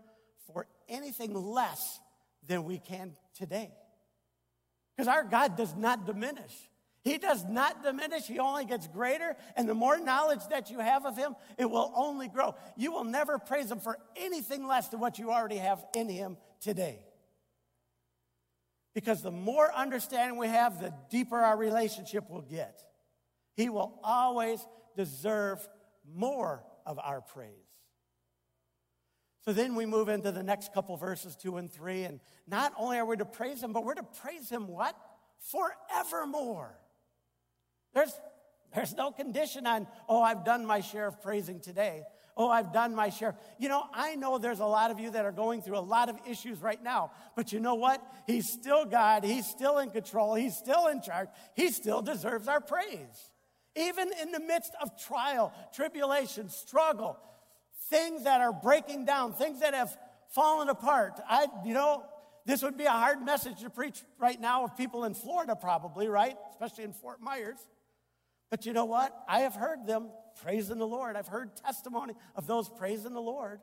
for 0.52 0.66
anything 0.88 1.32
less 1.32 2.00
than 2.48 2.64
we 2.64 2.78
can 2.78 3.12
today. 3.34 3.70
Because 4.96 5.08
our 5.08 5.24
God 5.24 5.56
does 5.56 5.74
not 5.76 6.06
diminish. 6.06 6.52
He 7.06 7.18
does 7.18 7.44
not 7.44 7.84
diminish, 7.84 8.24
He 8.24 8.40
only 8.40 8.64
gets 8.64 8.88
greater. 8.88 9.36
And 9.54 9.68
the 9.68 9.74
more 9.74 9.96
knowledge 9.96 10.40
that 10.50 10.70
you 10.70 10.80
have 10.80 11.06
of 11.06 11.16
Him, 11.16 11.36
it 11.56 11.70
will 11.70 11.92
only 11.94 12.26
grow. 12.26 12.56
You 12.76 12.90
will 12.90 13.04
never 13.04 13.38
praise 13.38 13.70
Him 13.70 13.78
for 13.78 13.96
anything 14.16 14.66
less 14.66 14.88
than 14.88 14.98
what 14.98 15.16
you 15.16 15.30
already 15.30 15.58
have 15.58 15.84
in 15.94 16.08
Him 16.08 16.36
today. 16.60 16.98
Because 18.92 19.22
the 19.22 19.30
more 19.30 19.72
understanding 19.72 20.36
we 20.36 20.48
have, 20.48 20.80
the 20.80 20.92
deeper 21.08 21.36
our 21.38 21.56
relationship 21.56 22.28
will 22.28 22.42
get. 22.42 22.82
He 23.54 23.68
will 23.68 24.00
always 24.02 24.66
deserve 24.96 25.64
more 26.12 26.64
of 26.84 26.98
our 26.98 27.20
praise. 27.20 27.52
So 29.44 29.52
then 29.52 29.76
we 29.76 29.86
move 29.86 30.08
into 30.08 30.32
the 30.32 30.42
next 30.42 30.74
couple 30.74 30.96
verses, 30.96 31.36
two 31.36 31.56
and 31.56 31.70
three. 31.70 32.02
And 32.02 32.18
not 32.48 32.72
only 32.76 32.98
are 32.98 33.06
we 33.06 33.16
to 33.18 33.24
praise 33.24 33.62
Him, 33.62 33.72
but 33.72 33.84
we're 33.84 33.94
to 33.94 34.02
praise 34.02 34.50
Him 34.50 34.66
what? 34.66 34.96
Forevermore. 35.38 36.76
There's, 37.96 38.12
there's 38.72 38.94
no 38.94 39.10
condition 39.10 39.66
on, 39.66 39.88
oh, 40.08 40.22
I've 40.22 40.44
done 40.44 40.64
my 40.64 40.80
share 40.80 41.08
of 41.08 41.20
praising 41.20 41.58
today 41.58 42.04
oh, 42.36 42.50
I've 42.50 42.72
done 42.72 42.94
my 42.94 43.08
share. 43.08 43.34
You 43.58 43.68
know, 43.68 43.84
I 43.92 44.14
know 44.14 44.38
there's 44.38 44.60
a 44.60 44.66
lot 44.66 44.90
of 44.90 45.00
you 45.00 45.10
that 45.10 45.24
are 45.24 45.32
going 45.32 45.62
through 45.62 45.78
a 45.78 45.80
lot 45.80 46.08
of 46.08 46.16
issues 46.28 46.60
right 46.60 46.82
now, 46.82 47.12
but 47.34 47.52
you 47.52 47.60
know 47.60 47.76
what? 47.76 48.02
He's 48.26 48.50
still 48.50 48.84
God. 48.84 49.24
He's 49.24 49.46
still 49.46 49.78
in 49.78 49.90
control. 49.90 50.34
He's 50.34 50.56
still 50.56 50.88
in 50.88 51.00
charge. 51.00 51.28
He 51.54 51.70
still 51.70 52.02
deserves 52.02 52.46
our 52.46 52.60
praise. 52.60 53.30
Even 53.74 54.10
in 54.20 54.32
the 54.32 54.40
midst 54.40 54.72
of 54.82 54.90
trial, 55.02 55.52
tribulation, 55.74 56.48
struggle, 56.48 57.18
things 57.88 58.24
that 58.24 58.40
are 58.40 58.52
breaking 58.52 59.04
down, 59.04 59.32
things 59.32 59.60
that 59.60 59.74
have 59.74 59.96
fallen 60.28 60.68
apart. 60.68 61.20
I, 61.28 61.46
you 61.64 61.74
know, 61.74 62.04
this 62.44 62.62
would 62.62 62.76
be 62.76 62.84
a 62.84 62.90
hard 62.90 63.22
message 63.22 63.60
to 63.60 63.70
preach 63.70 64.02
right 64.18 64.40
now 64.40 64.64
of 64.64 64.76
people 64.76 65.04
in 65.04 65.14
Florida, 65.14 65.56
probably, 65.56 66.08
right? 66.08 66.36
Especially 66.50 66.84
in 66.84 66.92
Fort 66.92 67.20
Myers. 67.20 67.58
But 68.50 68.66
you 68.66 68.72
know 68.72 68.84
what? 68.84 69.16
I 69.28 69.40
have 69.40 69.54
heard 69.54 69.86
them 69.86 70.08
praising 70.42 70.78
the 70.78 70.86
Lord. 70.86 71.16
I've 71.16 71.26
heard 71.26 71.56
testimony 71.56 72.14
of 72.34 72.46
those 72.46 72.68
praising 72.68 73.12
the 73.12 73.20
Lord 73.20 73.60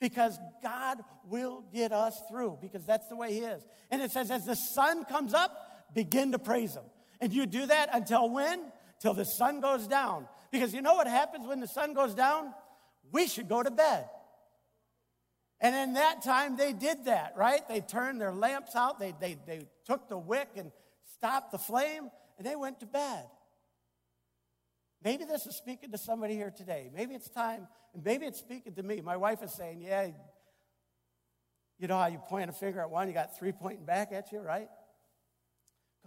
because 0.00 0.38
God 0.62 0.98
will 1.28 1.64
get 1.72 1.92
us 1.92 2.20
through 2.28 2.58
because 2.60 2.84
that's 2.84 3.08
the 3.08 3.16
way 3.16 3.32
He 3.32 3.40
is. 3.40 3.64
And 3.90 4.02
it 4.02 4.10
says, 4.10 4.30
as 4.30 4.44
the 4.44 4.56
sun 4.56 5.04
comes 5.04 5.32
up, 5.32 5.94
begin 5.94 6.32
to 6.32 6.38
praise 6.38 6.74
Him. 6.74 6.84
And 7.20 7.32
you 7.32 7.46
do 7.46 7.66
that 7.66 7.88
until 7.92 8.28
when? 8.28 8.60
Till 9.00 9.14
the 9.14 9.24
sun 9.24 9.60
goes 9.60 9.86
down. 9.86 10.26
Because 10.50 10.74
you 10.74 10.82
know 10.82 10.94
what 10.94 11.06
happens 11.06 11.46
when 11.46 11.60
the 11.60 11.66
sun 11.66 11.94
goes 11.94 12.14
down? 12.14 12.52
We 13.12 13.26
should 13.26 13.48
go 13.48 13.62
to 13.62 13.70
bed. 13.70 14.06
And 15.60 15.74
in 15.74 15.94
that 15.94 16.22
time, 16.22 16.56
they 16.56 16.72
did 16.72 17.06
that, 17.06 17.34
right? 17.36 17.66
They 17.68 17.80
turned 17.80 18.20
their 18.20 18.32
lamps 18.32 18.76
out, 18.76 18.98
they, 18.98 19.14
they, 19.18 19.36
they 19.46 19.62
took 19.86 20.08
the 20.08 20.18
wick 20.18 20.48
and 20.56 20.70
stopped 21.14 21.52
the 21.52 21.58
flame, 21.58 22.10
and 22.36 22.46
they 22.46 22.56
went 22.56 22.80
to 22.80 22.86
bed. 22.86 23.24
Maybe 25.04 25.24
this 25.24 25.46
is 25.46 25.54
speaking 25.54 25.92
to 25.92 25.98
somebody 25.98 26.34
here 26.34 26.50
today. 26.50 26.90
Maybe 26.94 27.14
it's 27.14 27.28
time, 27.28 27.68
and 27.92 28.02
maybe 28.02 28.24
it's 28.24 28.38
speaking 28.38 28.74
to 28.74 28.82
me. 28.82 29.02
My 29.02 29.18
wife 29.18 29.42
is 29.42 29.52
saying, 29.52 29.82
Yeah, 29.82 30.08
you 31.78 31.88
know 31.88 31.98
how 31.98 32.06
you 32.06 32.18
point 32.18 32.48
a 32.48 32.52
finger 32.54 32.80
at 32.80 32.90
one, 32.90 33.06
you 33.08 33.14
got 33.14 33.36
three 33.38 33.52
pointing 33.52 33.84
back 33.84 34.12
at 34.12 34.32
you, 34.32 34.40
right? 34.40 34.68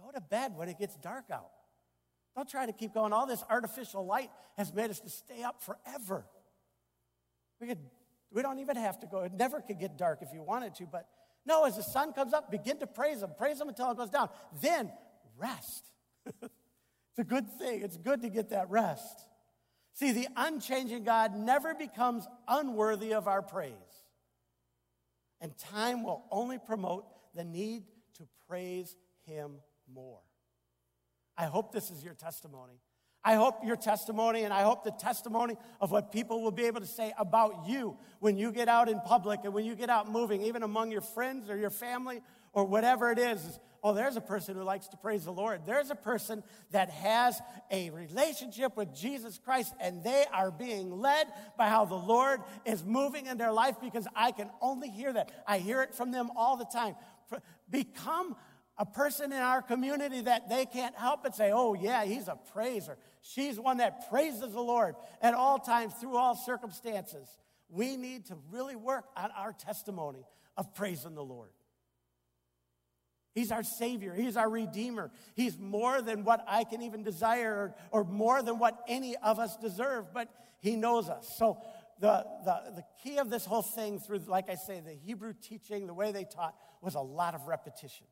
Go 0.02 0.10
to 0.12 0.20
bed 0.20 0.52
when 0.56 0.68
it 0.68 0.78
gets 0.78 0.96
dark 0.96 1.26
out. 1.32 1.50
Don't 2.34 2.48
try 2.48 2.66
to 2.66 2.72
keep 2.72 2.94
going. 2.94 3.12
All 3.12 3.26
this 3.26 3.42
artificial 3.48 4.06
light 4.06 4.30
has 4.56 4.72
made 4.72 4.90
us 4.90 5.00
to 5.00 5.10
stay 5.10 5.42
up 5.42 5.62
forever. 5.62 6.24
We, 7.60 7.66
could, 7.66 7.78
we 8.30 8.42
don't 8.42 8.60
even 8.60 8.76
have 8.76 9.00
to 9.00 9.06
go. 9.06 9.20
It 9.20 9.32
never 9.32 9.60
could 9.60 9.80
get 9.80 9.98
dark 9.98 10.20
if 10.22 10.28
you 10.32 10.42
wanted 10.42 10.74
to, 10.76 10.86
but 10.86 11.08
no, 11.46 11.64
as 11.64 11.76
the 11.76 11.82
sun 11.82 12.12
comes 12.12 12.32
up, 12.32 12.50
begin 12.50 12.78
to 12.78 12.86
praise 12.86 13.22
Him. 13.22 13.30
Praise 13.36 13.60
Him 13.60 13.68
until 13.68 13.90
it 13.90 13.96
goes 13.96 14.10
down. 14.10 14.28
Then 14.60 14.92
rest. 15.36 15.90
It's 17.18 17.26
a 17.26 17.34
good 17.34 17.50
thing. 17.58 17.82
It's 17.82 17.96
good 17.96 18.22
to 18.22 18.28
get 18.28 18.50
that 18.50 18.70
rest. 18.70 19.26
See, 19.94 20.12
the 20.12 20.28
unchanging 20.36 21.02
God 21.02 21.34
never 21.34 21.74
becomes 21.74 22.28
unworthy 22.46 23.12
of 23.12 23.26
our 23.26 23.42
praise. 23.42 23.72
And 25.40 25.58
time 25.58 26.04
will 26.04 26.24
only 26.30 26.58
promote 26.58 27.06
the 27.34 27.42
need 27.42 27.82
to 28.18 28.28
praise 28.46 28.94
Him 29.26 29.56
more. 29.92 30.20
I 31.36 31.46
hope 31.46 31.72
this 31.72 31.90
is 31.90 32.04
your 32.04 32.14
testimony. 32.14 32.78
I 33.24 33.34
hope 33.34 33.64
your 33.64 33.74
testimony 33.74 34.44
and 34.44 34.54
I 34.54 34.62
hope 34.62 34.84
the 34.84 34.92
testimony 34.92 35.56
of 35.80 35.90
what 35.90 36.12
people 36.12 36.40
will 36.40 36.52
be 36.52 36.66
able 36.66 36.80
to 36.80 36.86
say 36.86 37.12
about 37.18 37.64
you 37.66 37.96
when 38.20 38.38
you 38.38 38.52
get 38.52 38.68
out 38.68 38.88
in 38.88 39.00
public 39.00 39.40
and 39.42 39.52
when 39.52 39.64
you 39.64 39.74
get 39.74 39.90
out 39.90 40.08
moving, 40.08 40.42
even 40.42 40.62
among 40.62 40.92
your 40.92 41.00
friends 41.00 41.50
or 41.50 41.56
your 41.56 41.70
family 41.70 42.22
or 42.52 42.64
whatever 42.64 43.10
it 43.10 43.18
is, 43.18 43.58
oh, 43.82 43.94
there's 43.94 44.16
a 44.16 44.20
person 44.20 44.56
who 44.56 44.62
likes 44.62 44.88
to 44.88 44.96
praise 44.96 45.24
the 45.24 45.32
Lord. 45.32 45.62
There's 45.66 45.90
a 45.90 45.94
person 45.94 46.42
that 46.72 46.90
has 46.90 47.40
a 47.70 47.90
relationship 47.90 48.76
with 48.76 48.94
Jesus 48.94 49.38
Christ 49.38 49.74
and 49.80 50.02
they 50.02 50.24
are 50.32 50.50
being 50.50 50.90
led 50.90 51.28
by 51.56 51.68
how 51.68 51.84
the 51.84 51.94
Lord 51.94 52.40
is 52.64 52.84
moving 52.84 53.26
in 53.26 53.38
their 53.38 53.52
life 53.52 53.76
because 53.80 54.06
I 54.14 54.32
can 54.32 54.50
only 54.60 54.90
hear 54.90 55.12
that. 55.12 55.30
I 55.46 55.58
hear 55.58 55.82
it 55.82 55.94
from 55.94 56.10
them 56.10 56.30
all 56.36 56.56
the 56.56 56.66
time. 56.66 56.96
Become 57.70 58.36
a 58.78 58.86
person 58.86 59.32
in 59.32 59.38
our 59.38 59.60
community 59.60 60.22
that 60.22 60.48
they 60.48 60.64
can't 60.64 60.94
help 60.96 61.24
but 61.24 61.34
say, 61.34 61.50
oh, 61.52 61.74
yeah, 61.74 62.04
he's 62.04 62.28
a 62.28 62.38
praiser. 62.52 62.96
She's 63.22 63.58
one 63.58 63.78
that 63.78 64.08
praises 64.08 64.52
the 64.52 64.60
Lord 64.60 64.94
at 65.20 65.34
all 65.34 65.58
times, 65.58 65.94
through 65.94 66.16
all 66.16 66.36
circumstances. 66.36 67.28
We 67.68 67.96
need 67.96 68.26
to 68.26 68.38
really 68.50 68.76
work 68.76 69.04
on 69.16 69.30
our 69.36 69.52
testimony 69.52 70.24
of 70.56 70.74
praising 70.74 71.14
the 71.14 71.24
Lord. 71.24 71.50
He's 73.38 73.52
our 73.52 73.62
Savior. 73.62 74.12
He's 74.14 74.36
our 74.36 74.50
Redeemer. 74.50 75.12
He's 75.36 75.56
more 75.56 76.02
than 76.02 76.24
what 76.24 76.44
I 76.48 76.64
can 76.64 76.82
even 76.82 77.04
desire 77.04 77.72
or, 77.92 78.00
or 78.00 78.04
more 78.04 78.42
than 78.42 78.58
what 78.58 78.82
any 78.88 79.14
of 79.16 79.38
us 79.38 79.56
deserve, 79.58 80.12
but 80.12 80.28
He 80.58 80.74
knows 80.74 81.08
us. 81.08 81.32
So, 81.38 81.58
the, 82.00 82.26
the, 82.44 82.62
the 82.76 82.84
key 83.00 83.18
of 83.18 83.30
this 83.30 83.44
whole 83.44 83.62
thing, 83.62 84.00
through, 84.00 84.22
like 84.26 84.50
I 84.50 84.56
say, 84.56 84.80
the 84.80 84.92
Hebrew 84.92 85.34
teaching, 85.40 85.86
the 85.86 85.94
way 85.94 86.10
they 86.10 86.24
taught, 86.24 86.56
was 86.82 86.96
a 86.96 87.00
lot 87.00 87.36
of 87.36 87.46
repetition. 87.46 88.06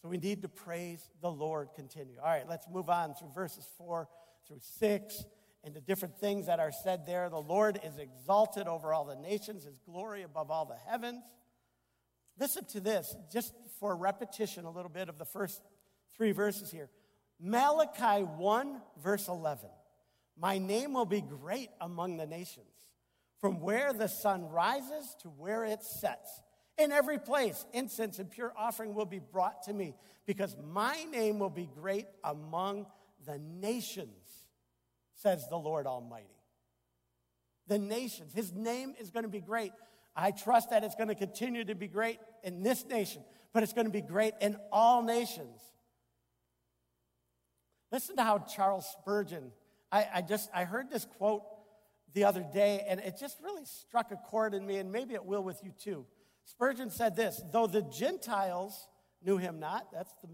So, 0.00 0.08
we 0.08 0.16
need 0.16 0.40
to 0.40 0.48
praise 0.48 1.10
the 1.20 1.30
Lord 1.30 1.68
continue. 1.76 2.16
All 2.18 2.30
right, 2.30 2.48
let's 2.48 2.66
move 2.66 2.88
on 2.88 3.12
through 3.14 3.32
verses 3.34 3.68
4 3.76 4.08
through 4.46 4.60
6 4.78 5.24
and 5.64 5.74
the 5.74 5.82
different 5.82 6.18
things 6.18 6.46
that 6.46 6.60
are 6.60 6.72
said 6.72 7.04
there. 7.04 7.28
The 7.28 7.36
Lord 7.36 7.78
is 7.84 7.98
exalted 7.98 8.68
over 8.68 8.94
all 8.94 9.04
the 9.04 9.16
nations, 9.16 9.64
His 9.64 9.78
glory 9.84 10.22
above 10.22 10.50
all 10.50 10.64
the 10.64 10.78
heavens. 10.90 11.24
Listen 12.38 12.64
to 12.66 12.80
this, 12.80 13.16
just 13.32 13.52
for 13.80 13.96
repetition, 13.96 14.64
a 14.64 14.70
little 14.70 14.90
bit 14.90 15.08
of 15.08 15.18
the 15.18 15.24
first 15.24 15.60
three 16.16 16.32
verses 16.32 16.70
here. 16.70 16.88
Malachi 17.40 18.24
1, 18.24 18.80
verse 19.02 19.28
11. 19.28 19.68
My 20.36 20.58
name 20.58 20.92
will 20.92 21.06
be 21.06 21.20
great 21.20 21.70
among 21.80 22.16
the 22.16 22.26
nations, 22.26 22.66
from 23.40 23.60
where 23.60 23.92
the 23.92 24.08
sun 24.08 24.48
rises 24.50 25.16
to 25.22 25.28
where 25.28 25.64
it 25.64 25.82
sets. 25.82 26.42
In 26.76 26.92
every 26.92 27.18
place, 27.18 27.66
incense 27.72 28.20
and 28.20 28.30
pure 28.30 28.52
offering 28.56 28.94
will 28.94 29.06
be 29.06 29.18
brought 29.18 29.64
to 29.64 29.72
me, 29.72 29.96
because 30.26 30.56
my 30.64 31.04
name 31.10 31.40
will 31.40 31.50
be 31.50 31.68
great 31.74 32.06
among 32.22 32.86
the 33.26 33.38
nations, 33.38 34.46
says 35.14 35.48
the 35.48 35.56
Lord 35.56 35.86
Almighty. 35.86 36.26
The 37.66 37.80
nations. 37.80 38.32
His 38.32 38.52
name 38.52 38.94
is 39.00 39.10
going 39.10 39.24
to 39.24 39.28
be 39.28 39.40
great. 39.40 39.72
I 40.20 40.32
trust 40.32 40.70
that 40.70 40.82
it's 40.82 40.96
going 40.96 41.08
to 41.08 41.14
continue 41.14 41.64
to 41.64 41.76
be 41.76 41.86
great 41.86 42.18
in 42.42 42.64
this 42.64 42.84
nation, 42.84 43.22
but 43.54 43.62
it's 43.62 43.72
going 43.72 43.86
to 43.86 43.92
be 43.92 44.00
great 44.00 44.34
in 44.40 44.56
all 44.72 45.00
nations. 45.00 45.60
Listen 47.92 48.16
to 48.16 48.24
how 48.24 48.38
Charles 48.38 48.84
Spurgeon, 49.00 49.52
I, 49.92 50.06
I 50.16 50.22
just, 50.22 50.50
I 50.52 50.64
heard 50.64 50.90
this 50.90 51.04
quote 51.04 51.42
the 52.14 52.24
other 52.24 52.44
day, 52.52 52.84
and 52.88 52.98
it 52.98 53.16
just 53.18 53.38
really 53.40 53.64
struck 53.64 54.10
a 54.10 54.16
chord 54.16 54.54
in 54.54 54.66
me, 54.66 54.78
and 54.78 54.90
maybe 54.90 55.14
it 55.14 55.24
will 55.24 55.44
with 55.44 55.62
you 55.62 55.72
too. 55.80 56.04
Spurgeon 56.46 56.90
said 56.90 57.14
this 57.14 57.40
Though 57.52 57.68
the 57.68 57.82
Gentiles 57.82 58.88
knew 59.22 59.36
him 59.36 59.60
not, 59.60 59.86
that's, 59.92 60.12
the, 60.20 60.28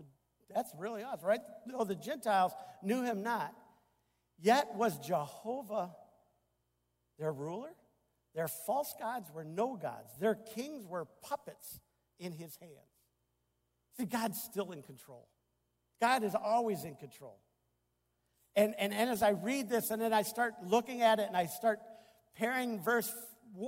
that's 0.55 0.73
really 0.79 1.03
us, 1.03 1.23
right? 1.23 1.41
Though 1.67 1.85
the 1.85 1.95
Gentiles 1.95 2.53
knew 2.83 3.03
him 3.03 3.23
not, 3.23 3.53
yet 4.41 4.75
was 4.77 4.99
Jehovah 4.99 5.95
their 7.19 7.33
ruler? 7.33 7.71
Their 8.35 8.49
false 8.49 8.95
gods 8.99 9.31
were 9.33 9.45
no 9.45 9.77
gods. 9.77 10.11
Their 10.21 10.35
kings 10.35 10.87
were 10.87 11.07
puppets 11.23 11.81
in 12.19 12.33
his 12.33 12.57
hands. 12.57 12.73
See, 13.97 14.07
God's 14.07 14.43
still 14.43 14.73
in 14.73 14.83
control. 14.83 15.29
God 16.01 16.25
is 16.25 16.35
always 16.35 16.85
in 16.85 16.97
control. 16.97 17.39
And, 18.57 18.75
and, 18.79 18.93
and 18.93 19.11
as 19.11 19.23
I 19.23 19.31
read 19.31 19.69
this 19.69 19.91
and 19.91 20.01
then 20.01 20.13
I 20.13 20.23
start 20.23 20.55
looking 20.65 21.03
at 21.03 21.19
it 21.19 21.27
and 21.29 21.37
I 21.37 21.47
start 21.47 21.81
pairing 22.37 22.81
verse 22.83 23.13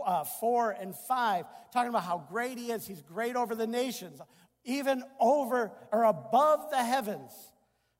uh, 0.04 0.24
4 0.24 0.72
and 0.72 0.94
5, 0.94 1.44
talking 1.72 1.88
about 1.88 2.04
how 2.04 2.26
great 2.28 2.58
he 2.58 2.72
is, 2.72 2.86
he's 2.86 3.02
great 3.02 3.36
over 3.36 3.54
the 3.54 3.66
nations, 3.66 4.20
even 4.64 5.02
over 5.20 5.70
or 5.92 6.04
above 6.04 6.70
the 6.70 6.82
heavens. 6.82 7.30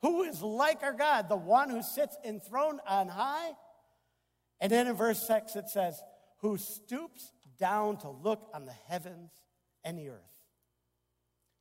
Who 0.03 0.25
is 0.25 0.43
like 0.43 0.83
our 0.83 0.93
God, 0.93 1.29
the 1.29 1.37
one 1.37 1.71
who 1.71 1.83
sits 1.83 2.17
enthroned 2.25 2.81
on 2.87 3.09
high? 3.09 3.53
And 4.61 4.71
then 4.71 4.87
in 4.87 4.95
verse 4.95 5.25
6 5.27 5.57
it 5.57 5.69
says, 5.69 6.01
who 6.39 6.57
stoops 6.57 7.33
down 7.59 7.97
to 7.99 8.11
look 8.11 8.49
on 8.55 8.65
the 8.67 8.75
heavens 8.89 9.31
and 9.85 9.99
the 9.99 10.11
earth. 10.11 10.21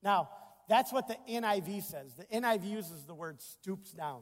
Now, 0.03 0.29
that's 0.67 0.91
what 0.91 1.07
the 1.07 1.17
NIV 1.29 1.83
says. 1.83 2.13
The 2.15 2.25
NIV 2.25 2.69
uses 2.69 3.05
the 3.05 3.13
word 3.13 3.41
stoops 3.41 3.91
down. 3.91 4.21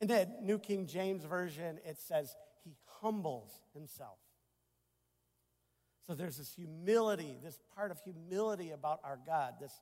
In 0.00 0.08
the 0.08 0.28
New 0.42 0.58
King 0.58 0.86
James 0.86 1.24
Version, 1.24 1.78
it 1.84 1.98
says 1.98 2.34
he 2.64 2.76
humbles 3.00 3.52
himself. 3.72 4.18
So 6.06 6.14
there's 6.14 6.36
this 6.36 6.52
humility, 6.54 7.38
this 7.42 7.58
part 7.74 7.90
of 7.90 7.98
humility 8.04 8.70
about 8.70 9.00
our 9.02 9.18
God, 9.26 9.54
this 9.60 9.72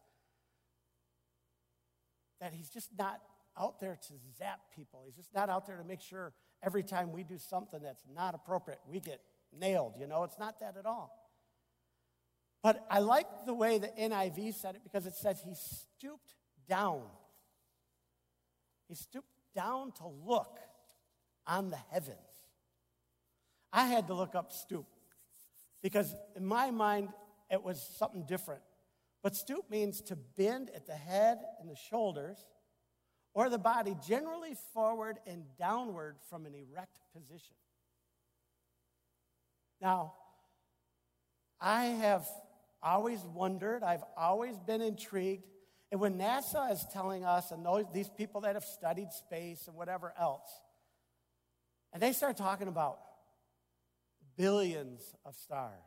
that 2.41 2.53
he's 2.53 2.69
just 2.69 2.91
not 2.99 3.21
out 3.59 3.81
there 3.81 3.97
to 4.09 4.13
zap 4.37 4.61
people. 4.75 5.03
He's 5.07 5.15
just 5.15 5.35
not 5.35 5.49
out 5.49 5.67
there 5.67 5.77
to 5.77 5.85
make 5.85 6.01
sure 6.01 6.33
every 6.63 6.83
time 6.83 7.13
we 7.13 7.25
do 7.25 7.39
something 7.39 7.81
that's 7.83 8.05
not 8.15 8.35
appropriate, 8.35 8.81
we 8.89 9.01
get 9.01 9.21
nailed. 9.59 9.95
You 9.99 10.07
know, 10.07 10.25
it's 10.25 10.39
not 10.39 10.61
that 10.61 10.77
at 10.77 10.87
all. 10.87 11.25
But 12.63 12.85
I 12.91 13.01
like 13.01 13.27
the 13.45 13.55
way 13.55 13.79
the 13.79 13.89
NIV 13.89 14.55
said 14.55 14.75
it 14.75 14.83
because 14.85 15.07
it 15.07 15.15
says 15.15 15.41
he 15.45 15.55
stooped 15.55 16.35
down. 16.69 17.03
He 18.89 18.95
stooped 18.95 19.29
down 19.55 19.93
to 19.93 20.07
look 20.07 20.59
on 21.47 21.71
the 21.71 21.79
heavens. 21.91 22.19
I 23.73 23.87
had 23.87 24.07
to 24.07 24.15
look 24.15 24.35
up 24.35 24.53
stoop 24.53 24.87
because 25.83 26.15
in 26.37 26.47
my 26.47 26.71
mind 26.71 27.11
it 27.51 27.63
was 27.63 27.83
something 27.99 28.25
different. 28.27 28.63
But 29.23 29.37
stoop 29.37 29.71
means 29.71 30.01
to 30.03 30.17
bend 30.17 30.71
at 30.75 30.87
the 30.87 30.95
head 30.95 31.39
and 31.61 31.69
the 31.69 31.77
shoulders 31.77 32.47
or 33.35 33.51
the 33.51 33.59
body 33.59 33.97
generally 34.07 34.55
forward 34.73 35.19
and 35.27 35.45
downward 35.59 36.17
from 36.31 36.47
an 36.47 36.55
erect 36.55 37.01
position. 37.13 37.57
Now, 39.81 40.15
I 41.61 41.85
have 41.85 42.27
always 42.83 43.21
wondered, 43.21 43.83
I've 43.83 44.05
always 44.17 44.59
been 44.59 44.83
intrigued. 44.83 45.45
And 45.91 46.01
when 46.01 46.19
NASA 46.19 46.73
is 46.73 46.85
telling 46.93 47.25
us, 47.25 47.51
and 47.51 47.65
those, 47.65 47.85
these 47.93 48.09
people 48.09 48.43
that 48.43 48.55
have 48.55 48.65
studied 48.65 49.13
space 49.13 49.67
and 49.67 49.77
whatever 49.77 50.13
else, 50.19 50.51
and 51.93 52.03
they 52.03 52.13
start 52.13 52.37
talking 52.37 52.69
about 52.69 52.99
billions 54.37 55.01
of 55.25 55.35
stars, 55.37 55.85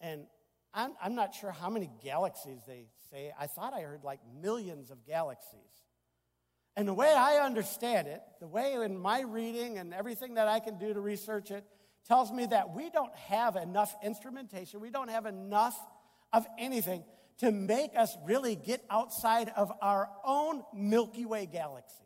And 0.00 0.26
I'm, 0.74 0.92
I'm 1.00 1.14
not 1.14 1.34
sure 1.34 1.52
how 1.52 1.70
many 1.70 1.88
galaxies 2.02 2.60
they 2.66 2.86
say. 3.10 3.32
I 3.38 3.46
thought 3.46 3.72
I 3.72 3.82
heard 3.82 4.02
like 4.02 4.18
millions 4.42 4.90
of 4.90 5.06
galaxies. 5.06 5.60
And 6.76 6.88
the 6.88 6.94
way 6.94 7.14
I 7.14 7.36
understand 7.36 8.08
it, 8.08 8.20
the 8.40 8.48
way 8.48 8.74
in 8.74 8.98
my 8.98 9.20
reading 9.20 9.78
and 9.78 9.94
everything 9.94 10.34
that 10.34 10.48
I 10.48 10.58
can 10.58 10.78
do 10.78 10.92
to 10.92 11.00
research 11.00 11.52
it, 11.52 11.64
tells 12.06 12.30
me 12.32 12.46
that 12.46 12.74
we 12.74 12.90
don't 12.90 13.14
have 13.14 13.56
enough 13.56 13.94
instrumentation, 14.02 14.80
we 14.80 14.90
don't 14.90 15.10
have 15.10 15.26
enough 15.26 15.78
of 16.32 16.46
anything 16.58 17.04
to 17.38 17.50
make 17.50 17.90
us 17.96 18.16
really 18.24 18.54
get 18.54 18.84
outside 18.90 19.52
of 19.56 19.72
our 19.80 20.08
own 20.24 20.62
Milky 20.74 21.24
Way 21.26 21.46
galaxy. 21.46 22.04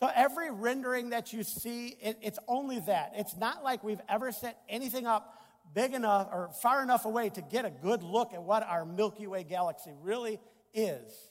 So 0.00 0.10
every 0.14 0.50
rendering 0.50 1.10
that 1.10 1.32
you 1.32 1.44
see, 1.44 1.88
it, 2.00 2.18
it's 2.22 2.38
only 2.48 2.80
that. 2.80 3.12
It's 3.16 3.36
not 3.36 3.62
like 3.62 3.84
we've 3.84 4.00
ever 4.08 4.32
set 4.32 4.58
anything 4.68 5.06
up 5.06 5.36
big 5.74 5.92
enough 5.92 6.28
or 6.32 6.50
far 6.62 6.82
enough 6.82 7.04
away 7.04 7.28
to 7.30 7.42
get 7.42 7.64
a 7.64 7.70
good 7.70 8.02
look 8.02 8.32
at 8.32 8.42
what 8.42 8.62
our 8.62 8.84
Milky 8.84 9.26
Way 9.26 9.44
galaxy 9.44 9.92
really 10.02 10.40
is. 10.72 11.29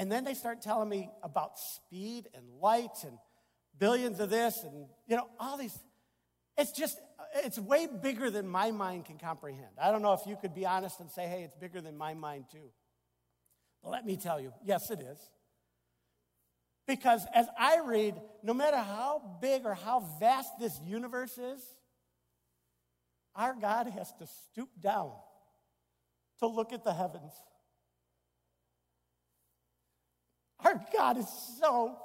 And 0.00 0.10
then 0.10 0.24
they 0.24 0.32
start 0.32 0.62
telling 0.62 0.88
me 0.88 1.10
about 1.22 1.58
speed 1.58 2.26
and 2.32 2.42
light 2.58 3.04
and 3.04 3.18
billions 3.78 4.18
of 4.18 4.30
this 4.30 4.64
and, 4.64 4.86
you 5.06 5.14
know, 5.14 5.28
all 5.38 5.58
these. 5.58 5.78
It's 6.56 6.72
just, 6.72 6.98
it's 7.34 7.58
way 7.58 7.86
bigger 7.86 8.30
than 8.30 8.48
my 8.48 8.70
mind 8.70 9.04
can 9.04 9.18
comprehend. 9.18 9.72
I 9.78 9.90
don't 9.90 10.00
know 10.00 10.14
if 10.14 10.22
you 10.26 10.38
could 10.40 10.54
be 10.54 10.64
honest 10.64 11.00
and 11.00 11.10
say, 11.10 11.26
hey, 11.26 11.42
it's 11.42 11.54
bigger 11.54 11.82
than 11.82 11.98
my 11.98 12.14
mind 12.14 12.46
too. 12.50 12.70
But 13.82 13.90
let 13.90 14.06
me 14.06 14.16
tell 14.16 14.40
you, 14.40 14.54
yes, 14.64 14.90
it 14.90 15.00
is. 15.00 15.18
Because 16.86 17.20
as 17.34 17.46
I 17.58 17.80
read, 17.84 18.14
no 18.42 18.54
matter 18.54 18.78
how 18.78 19.20
big 19.42 19.66
or 19.66 19.74
how 19.74 20.00
vast 20.18 20.58
this 20.58 20.80
universe 20.86 21.36
is, 21.36 21.60
our 23.36 23.54
God 23.54 23.86
has 23.88 24.10
to 24.14 24.26
stoop 24.26 24.70
down 24.80 25.12
to 26.38 26.46
look 26.46 26.72
at 26.72 26.84
the 26.84 26.94
heavens. 26.94 27.34
Our 30.64 30.80
God 30.92 31.18
is 31.18 31.28
so 31.60 31.96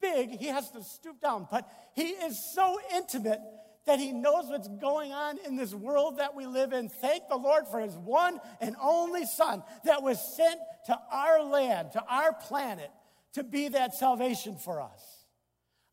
big, 0.00 0.30
he 0.30 0.46
has 0.46 0.70
to 0.72 0.82
stoop 0.82 1.20
down. 1.20 1.46
But 1.50 1.68
he 1.94 2.08
is 2.08 2.38
so 2.54 2.78
intimate 2.94 3.40
that 3.86 3.98
he 4.00 4.12
knows 4.12 4.46
what's 4.48 4.68
going 4.68 5.12
on 5.12 5.38
in 5.46 5.56
this 5.56 5.72
world 5.72 6.18
that 6.18 6.34
we 6.34 6.46
live 6.46 6.72
in. 6.72 6.88
Thank 6.88 7.28
the 7.28 7.36
Lord 7.36 7.66
for 7.70 7.80
his 7.80 7.96
one 7.96 8.40
and 8.60 8.74
only 8.82 9.24
Son 9.24 9.62
that 9.84 10.02
was 10.02 10.20
sent 10.36 10.58
to 10.86 10.98
our 11.10 11.42
land, 11.42 11.92
to 11.92 12.02
our 12.08 12.32
planet, 12.32 12.90
to 13.34 13.44
be 13.44 13.68
that 13.68 13.94
salvation 13.94 14.56
for 14.56 14.80
us. 14.80 15.24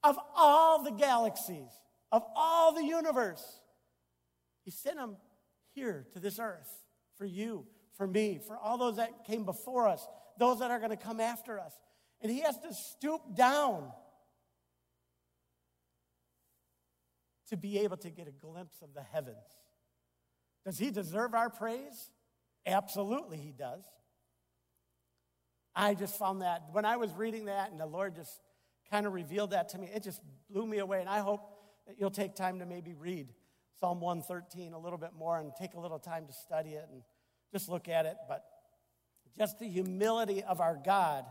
Of 0.04 0.18
all 0.36 0.84
the 0.84 0.92
galaxies, 0.92 1.70
of 2.12 2.24
all 2.36 2.74
the 2.74 2.84
universe, 2.84 3.44
he 4.66 4.72
sent 4.72 4.98
him 4.98 5.18
here 5.74 6.08
to 6.14 6.20
this 6.20 6.40
earth 6.40 6.70
for 7.18 7.26
you, 7.26 7.66
for 7.96 8.08
me, 8.08 8.40
for 8.46 8.58
all 8.58 8.78
those 8.78 8.98
that 8.98 9.26
came 9.26 9.46
before 9.46 9.88
us, 9.88 10.06
those 10.40 10.60
that 10.60 10.72
are 10.72 10.80
going 10.80 10.92
to 10.92 10.98
come 10.98 11.20
after 11.20 11.60
us. 11.60 11.74
And 12.24 12.32
he 12.32 12.40
has 12.40 12.58
to 12.60 12.74
stoop 12.74 13.22
down 13.36 13.92
to 17.50 17.58
be 17.58 17.80
able 17.80 17.98
to 17.98 18.10
get 18.10 18.28
a 18.28 18.32
glimpse 18.32 18.82
of 18.82 18.94
the 18.94 19.04
heavens. 19.04 19.46
Does 20.66 20.80
he 20.80 20.90
deserve 20.90 21.36
our 21.36 21.50
praise? 21.50 22.10
Absolutely, 22.66 23.38
he 23.38 23.52
does. 23.52 23.84
I 25.76 25.96
just 25.96 26.18
found 26.18 26.42
that 26.42 26.64
when 26.72 26.86
I 26.86 26.96
was 26.96 27.12
reading 27.14 27.46
that 27.46 27.72
and 27.72 27.80
the 27.80 27.86
Lord 27.86 28.16
just 28.16 28.40
kind 28.90 29.06
of 29.06 29.14
revealed 29.14 29.52
that 29.52 29.70
to 29.70 29.78
me, 29.78 29.90
it 29.94 30.04
just 30.04 30.22
blew 30.50 30.66
me 30.66 30.78
away. 30.78 31.02
And 31.02 31.10
I 31.10 31.20
hope 31.20 31.42
that 31.88 31.96
you'll 32.00 32.12
take 32.12 32.36
time 32.36 32.60
to 32.60 32.66
maybe 32.66 32.94
read 32.94 33.28
Psalm 33.80 34.00
113 34.00 34.72
a 34.72 34.80
little 34.80 34.98
bit 34.98 35.12
more 35.18 35.40
and 35.40 35.52
take 35.60 35.74
a 35.74 35.80
little 35.80 36.00
time 36.00 36.26
to 36.28 36.34
study 36.34 36.72
it 36.72 36.88
and 36.90 37.02
just 37.52 37.68
look 37.68 37.90
at 37.90 38.06
it. 38.06 38.16
But 38.30 38.46
just 39.38 39.60
the 39.60 39.68
humility 39.68 40.44
of 40.44 40.62
our 40.62 40.80
God 40.84 41.26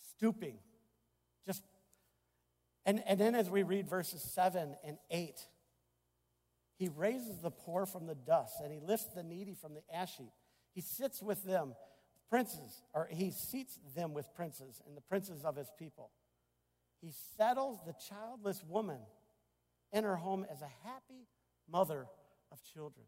stooping. 0.00 0.58
Just 1.44 1.62
and, 2.84 3.02
and 3.06 3.18
then 3.18 3.34
as 3.34 3.50
we 3.50 3.64
read 3.64 3.88
verses 3.88 4.22
7 4.22 4.76
and 4.84 4.98
8, 5.10 5.40
he 6.78 6.88
raises 6.88 7.40
the 7.40 7.50
poor 7.50 7.84
from 7.84 8.06
the 8.06 8.14
dust 8.14 8.54
and 8.62 8.72
he 8.72 8.78
lifts 8.80 9.06
the 9.14 9.22
needy 9.22 9.54
from 9.54 9.74
the 9.74 9.82
ash 9.92 10.16
heap. 10.16 10.32
He 10.72 10.80
sits 10.82 11.22
with 11.22 11.42
them, 11.42 11.74
princes, 12.28 12.82
or 12.94 13.08
he 13.10 13.30
seats 13.30 13.78
them 13.96 14.14
with 14.14 14.32
princes 14.34 14.80
and 14.86 14.96
the 14.96 15.00
princes 15.00 15.44
of 15.44 15.56
his 15.56 15.70
people. 15.78 16.10
He 17.00 17.12
settles 17.36 17.80
the 17.84 17.94
childless 18.08 18.62
woman 18.68 19.00
in 19.92 20.04
her 20.04 20.16
home 20.16 20.46
as 20.50 20.62
a 20.62 20.88
happy 20.88 21.26
mother 21.70 22.06
of 22.52 22.62
children. 22.62 23.06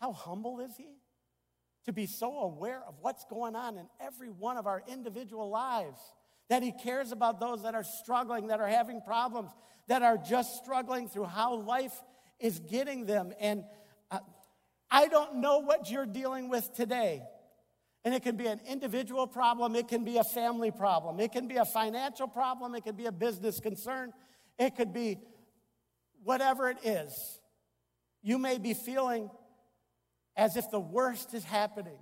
How 0.00 0.12
humble 0.12 0.60
is 0.60 0.76
he? 0.76 0.96
To 1.84 1.92
be 1.92 2.06
so 2.06 2.40
aware 2.40 2.82
of 2.86 2.94
what's 3.00 3.24
going 3.24 3.56
on 3.56 3.78
in 3.78 3.86
every 4.00 4.28
one 4.28 4.56
of 4.56 4.66
our 4.66 4.82
individual 4.88 5.48
lives. 5.48 6.00
That 6.48 6.62
He 6.62 6.72
cares 6.72 7.12
about 7.12 7.40
those 7.40 7.62
that 7.62 7.74
are 7.74 7.84
struggling, 7.84 8.48
that 8.48 8.60
are 8.60 8.66
having 8.66 9.00
problems, 9.00 9.50
that 9.88 10.02
are 10.02 10.18
just 10.18 10.56
struggling 10.62 11.08
through 11.08 11.24
how 11.24 11.54
life 11.54 11.94
is 12.38 12.58
getting 12.58 13.06
them. 13.06 13.32
And 13.40 13.64
uh, 14.10 14.18
I 14.90 15.08
don't 15.08 15.36
know 15.36 15.58
what 15.58 15.90
you're 15.90 16.06
dealing 16.06 16.48
with 16.48 16.72
today. 16.74 17.22
And 18.04 18.14
it 18.14 18.22
can 18.22 18.36
be 18.36 18.46
an 18.46 18.60
individual 18.66 19.26
problem, 19.26 19.76
it 19.76 19.88
can 19.88 20.04
be 20.04 20.16
a 20.16 20.24
family 20.24 20.70
problem, 20.70 21.20
it 21.20 21.32
can 21.32 21.48
be 21.48 21.56
a 21.56 21.66
financial 21.66 22.26
problem, 22.26 22.74
it 22.74 22.82
could 22.82 22.96
be 22.96 23.06
a 23.06 23.12
business 23.12 23.60
concern, 23.60 24.12
it 24.58 24.74
could 24.74 24.92
be 24.94 25.18
whatever 26.24 26.70
it 26.70 26.78
is. 26.82 27.40
You 28.22 28.38
may 28.38 28.58
be 28.58 28.72
feeling 28.72 29.30
as 30.36 30.56
if 30.56 30.70
the 30.70 30.80
worst 30.80 31.34
is 31.34 31.44
happening. 31.44 31.98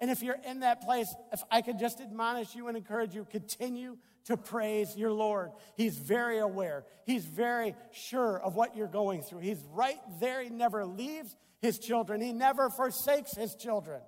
And 0.00 0.10
if 0.10 0.22
you're 0.22 0.38
in 0.46 0.60
that 0.60 0.82
place, 0.82 1.12
if 1.32 1.42
I 1.50 1.60
could 1.60 1.78
just 1.78 2.00
admonish 2.00 2.54
you 2.54 2.68
and 2.68 2.76
encourage 2.76 3.14
you, 3.14 3.26
continue 3.28 3.96
to 4.26 4.36
praise 4.36 4.96
your 4.96 5.10
Lord. 5.10 5.50
He's 5.76 5.96
very 5.96 6.38
aware, 6.38 6.84
He's 7.06 7.24
very 7.24 7.74
sure 7.92 8.38
of 8.38 8.54
what 8.54 8.76
you're 8.76 8.86
going 8.86 9.22
through. 9.22 9.40
He's 9.40 9.62
right 9.72 9.98
there. 10.20 10.42
He 10.42 10.50
never 10.50 10.84
leaves 10.84 11.34
His 11.60 11.78
children, 11.78 12.20
He 12.20 12.32
never 12.32 12.70
forsakes 12.70 13.34
His 13.34 13.54
children. 13.54 14.00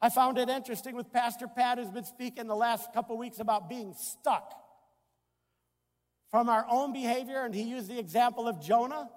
I 0.00 0.08
found 0.08 0.36
it 0.36 0.48
interesting 0.48 0.96
with 0.96 1.12
Pastor 1.12 1.46
Pat, 1.46 1.78
who's 1.78 1.88
been 1.88 2.04
speaking 2.04 2.48
the 2.48 2.56
last 2.56 2.92
couple 2.92 3.16
weeks 3.16 3.38
about 3.38 3.68
being 3.68 3.94
stuck 3.96 4.52
from 6.32 6.48
our 6.48 6.66
own 6.68 6.92
behavior, 6.92 7.44
and 7.44 7.54
he 7.54 7.62
used 7.62 7.88
the 7.88 7.98
example 7.98 8.48
of 8.48 8.60
Jonah. 8.60 9.08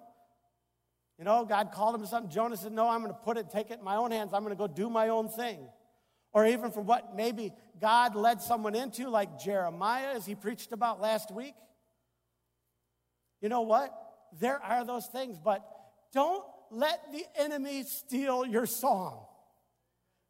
You 1.17 1.23
know, 1.23 1.45
God 1.45 1.71
called 1.71 1.95
him 1.95 2.01
to 2.01 2.08
something. 2.08 2.32
Jonah 2.32 2.58
said, 2.58 2.71
No, 2.71 2.89
I'm 2.89 3.01
going 3.01 3.13
to 3.13 3.19
put 3.19 3.38
it, 3.38 3.49
take 3.49 3.71
it 3.71 3.80
in 3.80 3.86
my 3.86 3.95
own 3.95 4.12
hands. 4.12 4.34
I'm 4.34 4.43
going 4.43 4.56
to 4.56 4.58
go 4.58 4.67
do 4.67 4.89
my 4.89 5.10
own 5.10 5.30
thing. 5.30 5.60
Or 6.34 6.45
even 6.45 6.71
for 6.71 6.82
what 6.82 7.15
maybe 7.15 7.54
God 7.80 8.15
led 8.15 8.41
someone 8.41 8.75
into, 8.75 9.10
like 9.10 9.39
Jeremiah, 9.39 10.13
as 10.15 10.25
he 10.25 10.36
preached 10.36 10.73
about 10.73 10.99
last 10.99 11.32
week. 11.32 11.56
You 13.41 13.47
know 13.47 13.62
what? 13.62 13.93
There 14.39 14.62
are 14.62 14.84
those 14.84 15.06
things, 15.06 15.39
but 15.39 15.65
don't 16.12 16.43
let 16.71 17.12
the 17.13 17.23
enemy 17.38 17.84
steal 17.84 18.45
your 18.45 18.65
song. 18.65 19.25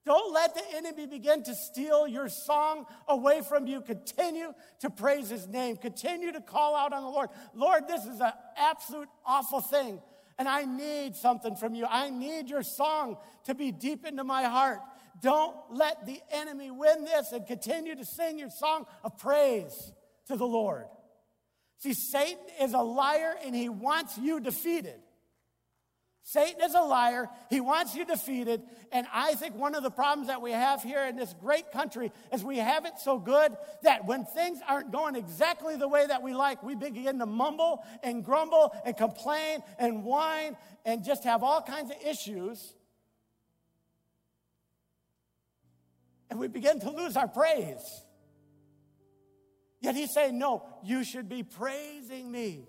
Don't 0.06 0.32
let 0.32 0.54
the 0.54 0.62
enemy 0.76 1.08
begin 1.08 1.42
to 1.44 1.56
steal 1.56 2.08
your 2.08 2.30
song 2.30 2.86
away 3.08 3.42
from 3.42 3.66
you. 3.66 3.82
Continue 3.82 4.54
to 4.82 4.92
praise 4.92 5.30
his 5.30 5.48
name. 5.48 5.78
Continue 5.78 6.32
to 6.32 6.42
call 6.42 6.76
out 6.76 6.94
on 6.94 7.02
the 7.02 7.10
Lord. 7.10 7.30
Lord, 7.56 7.88
this 7.88 8.06
is 8.06 8.22
an 8.22 8.34
absolute 8.56 9.10
awful 9.26 9.62
thing 9.62 10.00
and 10.38 10.48
I 10.48 10.66
need 10.66 11.16
something 11.16 11.56
from 11.56 11.76
you. 11.76 11.86
I 11.90 12.10
need 12.10 12.50
your 12.50 12.64
song 12.64 13.18
to 13.46 13.56
be 13.56 13.72
deep 13.72 14.06
into 14.06 14.24
my 14.24 14.44
heart. 14.44 14.80
Don't 15.22 15.56
let 15.72 16.06
the 16.06 16.20
enemy 16.32 16.72
win 16.72 17.06
this 17.06 17.32
and 17.32 17.46
continue 17.48 17.96
to 17.96 18.06
sing 18.06 18.38
your 18.38 18.50
song 18.50 18.86
of 19.04 19.18
praise 19.18 19.94
to 20.28 20.36
the 20.36 20.46
Lord. 20.46 20.86
See, 21.78 21.94
Satan 21.94 22.44
is 22.62 22.74
a 22.74 22.80
liar 22.80 23.36
and 23.46 23.56
he 23.56 23.70
wants 23.70 24.18
you 24.18 24.40
defeated. 24.40 25.00
Satan 26.28 26.60
is 26.64 26.74
a 26.74 26.82
liar. 26.82 27.30
He 27.52 27.62
wants 27.62 27.94
you 27.94 28.04
defeated. 28.04 28.64
And 28.92 29.06
I 29.14 29.36
think 29.36 29.56
one 29.56 29.76
of 29.76 29.84
the 29.84 29.92
problems 29.92 30.28
that 30.28 30.42
we 30.42 30.52
have 30.52 30.82
here 30.82 31.06
in 31.06 31.16
this 31.16 31.36
great 31.40 31.72
country 31.72 32.12
is 32.34 32.44
we 32.44 32.58
have 32.58 32.86
it 32.86 32.94
so 32.98 33.20
good 33.20 33.56
that 33.84 34.06
when 34.08 34.26
things 34.26 34.58
aren't 34.68 34.92
going 34.92 35.16
exactly 35.16 35.76
the 35.76 35.88
way 35.88 36.08
that 36.08 36.24
we 36.24 36.34
like, 36.34 36.64
we 36.64 36.74
begin 36.74 37.20
to 37.20 37.28
mumble 37.28 37.86
and 38.02 38.26
grumble 38.26 38.76
and 38.84 38.98
complain 38.98 39.60
and 39.78 40.04
whine 40.04 40.58
and 40.84 41.06
just 41.06 41.26
have 41.26 41.44
all 41.44 41.62
kinds 41.62 41.92
of 41.92 41.98
issues. 42.04 42.74
And 46.32 46.40
we 46.40 46.48
begin 46.48 46.80
to 46.80 46.90
lose 46.90 47.16
our 47.16 47.28
praise. 47.28 48.02
Yet 49.80 49.94
he's 49.94 50.12
saying, 50.12 50.40
No, 50.40 50.66
you 50.84 51.04
should 51.04 51.30
be 51.30 51.44
praising 51.44 52.32
me. 52.32 52.68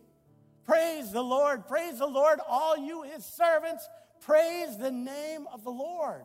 Praise 0.66 1.12
the 1.12 1.22
Lord. 1.22 1.66
Praise 1.66 1.98
the 1.98 2.07
Lord, 2.07 2.40
all 2.46 2.76
you, 2.76 3.02
his 3.02 3.24
servants. 3.24 3.88
Praise 4.20 4.76
the 4.76 4.90
name 4.90 5.46
of 5.52 5.62
the 5.64 5.70
Lord. 5.70 6.22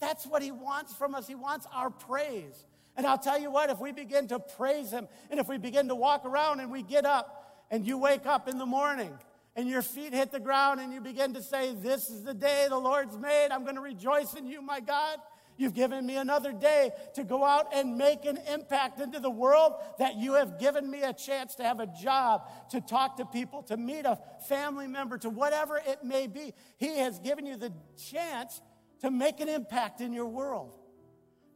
That's 0.00 0.26
what 0.26 0.42
he 0.42 0.52
wants 0.52 0.94
from 0.94 1.14
us. 1.14 1.26
He 1.26 1.34
wants 1.34 1.66
our 1.72 1.90
praise. 1.90 2.64
And 2.98 3.06
I'll 3.06 3.18
tell 3.18 3.38
you 3.38 3.50
what, 3.50 3.70
if 3.70 3.78
we 3.78 3.92
begin 3.92 4.26
to 4.26 4.40
praise 4.40 4.90
Him 4.90 5.06
and 5.30 5.38
if 5.38 5.48
we 5.48 5.56
begin 5.56 5.86
to 5.86 5.94
walk 5.94 6.24
around 6.24 6.58
and 6.58 6.70
we 6.70 6.82
get 6.82 7.06
up 7.06 7.64
and 7.70 7.86
you 7.86 7.96
wake 7.96 8.26
up 8.26 8.48
in 8.48 8.58
the 8.58 8.66
morning 8.66 9.16
and 9.54 9.68
your 9.68 9.82
feet 9.82 10.12
hit 10.12 10.32
the 10.32 10.40
ground 10.40 10.80
and 10.80 10.92
you 10.92 11.00
begin 11.00 11.34
to 11.34 11.42
say, 11.42 11.72
This 11.74 12.10
is 12.10 12.24
the 12.24 12.34
day 12.34 12.66
the 12.68 12.76
Lord's 12.76 13.16
made, 13.16 13.48
I'm 13.52 13.62
going 13.62 13.76
to 13.76 13.80
rejoice 13.80 14.34
in 14.34 14.46
you, 14.46 14.60
my 14.60 14.80
God. 14.80 15.18
You've 15.58 15.74
given 15.74 16.06
me 16.06 16.16
another 16.16 16.52
day 16.52 16.92
to 17.16 17.24
go 17.24 17.44
out 17.44 17.74
and 17.74 17.98
make 17.98 18.24
an 18.24 18.38
impact 18.52 19.00
into 19.00 19.18
the 19.18 19.28
world, 19.28 19.74
that 19.98 20.14
you 20.16 20.34
have 20.34 20.60
given 20.60 20.88
me 20.88 21.02
a 21.02 21.12
chance 21.12 21.56
to 21.56 21.64
have 21.64 21.80
a 21.80 21.86
job, 21.86 22.48
to 22.70 22.80
talk 22.80 23.16
to 23.16 23.26
people, 23.26 23.64
to 23.64 23.76
meet 23.76 24.06
a 24.06 24.20
family 24.48 24.86
member, 24.86 25.18
to 25.18 25.28
whatever 25.28 25.76
it 25.84 26.04
may 26.04 26.28
be. 26.28 26.54
He 26.76 26.98
has 26.98 27.18
given 27.18 27.44
you 27.44 27.56
the 27.56 27.72
chance 28.10 28.60
to 29.00 29.10
make 29.10 29.40
an 29.40 29.48
impact 29.48 30.00
in 30.00 30.12
your 30.12 30.26
world. 30.26 30.78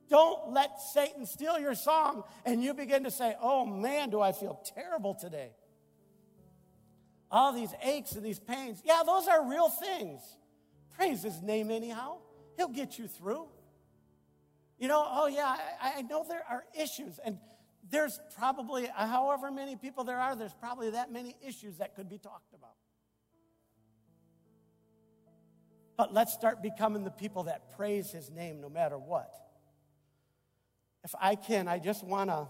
Don't 0.08 0.52
let 0.52 0.80
Satan 0.80 1.24
steal 1.24 1.58
your 1.58 1.74
song 1.74 2.24
and 2.44 2.62
you 2.62 2.74
begin 2.74 3.04
to 3.04 3.10
say, 3.10 3.36
oh 3.40 3.64
man, 3.64 4.10
do 4.10 4.20
I 4.20 4.32
feel 4.32 4.60
terrible 4.74 5.14
today. 5.14 5.52
All 7.30 7.52
these 7.52 7.72
aches 7.82 8.12
and 8.12 8.24
these 8.24 8.40
pains. 8.40 8.82
Yeah, 8.84 9.02
those 9.06 9.28
are 9.28 9.48
real 9.48 9.70
things. 9.70 10.20
Praise 10.96 11.22
his 11.22 11.40
name 11.40 11.70
anyhow. 11.70 12.18
He'll 12.56 12.68
get 12.68 12.98
you 12.98 13.06
through. 13.06 13.46
You 14.82 14.88
know, 14.88 15.06
oh 15.08 15.28
yeah, 15.28 15.56
I, 15.80 15.98
I 15.98 16.02
know 16.02 16.26
there 16.28 16.42
are 16.50 16.64
issues, 16.74 17.20
and 17.24 17.38
there's 17.88 18.18
probably, 18.36 18.88
however 18.92 19.52
many 19.52 19.76
people 19.76 20.02
there 20.02 20.18
are, 20.18 20.34
there's 20.34 20.54
probably 20.54 20.90
that 20.90 21.12
many 21.12 21.36
issues 21.40 21.76
that 21.76 21.94
could 21.94 22.08
be 22.08 22.18
talked 22.18 22.52
about. 22.52 22.74
But 25.96 26.12
let's 26.12 26.32
start 26.32 26.64
becoming 26.64 27.04
the 27.04 27.12
people 27.12 27.44
that 27.44 27.76
praise 27.76 28.10
his 28.10 28.28
name 28.28 28.60
no 28.60 28.68
matter 28.68 28.98
what. 28.98 29.32
If 31.04 31.14
I 31.20 31.36
can, 31.36 31.68
I 31.68 31.78
just 31.78 32.02
want 32.02 32.30
to 32.30 32.48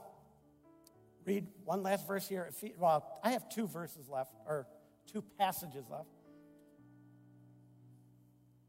read 1.26 1.46
one 1.66 1.82
last 1.82 2.08
verse 2.08 2.26
here. 2.26 2.50
Well, 2.78 3.20
I 3.22 3.32
have 3.32 3.46
two 3.50 3.66
verses 3.66 4.08
left, 4.08 4.32
or 4.46 4.66
two 5.12 5.22
passages 5.38 5.84
left. 5.90 6.08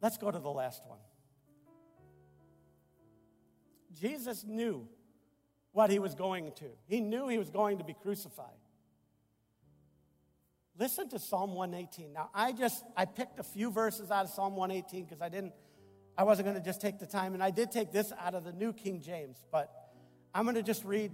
Let's 0.01 0.17
go 0.17 0.29
to 0.29 0.39
the 0.39 0.51
last 0.51 0.83
one. 0.85 0.99
Jesus 3.99 4.43
knew 4.43 4.87
what 5.71 5.89
he 5.89 5.99
was 5.99 6.15
going 6.15 6.51
to, 6.53 6.65
he 6.85 6.99
knew 6.99 7.27
he 7.27 7.37
was 7.37 7.49
going 7.49 7.79
to 7.79 7.83
be 7.83 7.93
crucified. 7.93 8.47
Listen 10.77 11.07
to 11.09 11.19
Psalm 11.19 11.53
118. 11.53 12.13
Now, 12.13 12.29
I 12.33 12.51
just 12.51 12.83
I 12.97 13.05
picked 13.05 13.39
a 13.39 13.43
few 13.43 13.69
verses 13.69 14.09
out 14.09 14.25
of 14.25 14.31
Psalm 14.31 14.55
118 14.55 15.05
because 15.05 15.21
I 15.21 15.29
didn't 15.29 15.53
I 16.17 16.23
wasn't 16.23 16.47
going 16.47 16.57
to 16.57 16.63
just 16.63 16.81
take 16.81 16.99
the 16.99 17.05
time 17.05 17.33
and 17.33 17.43
I 17.43 17.51
did 17.51 17.71
take 17.71 17.91
this 17.91 18.11
out 18.19 18.33
of 18.33 18.43
the 18.43 18.51
New 18.51 18.73
King 18.73 19.01
James, 19.01 19.37
but 19.51 19.71
I'm 20.33 20.43
going 20.43 20.55
to 20.55 20.63
just 20.63 20.83
read 20.83 21.11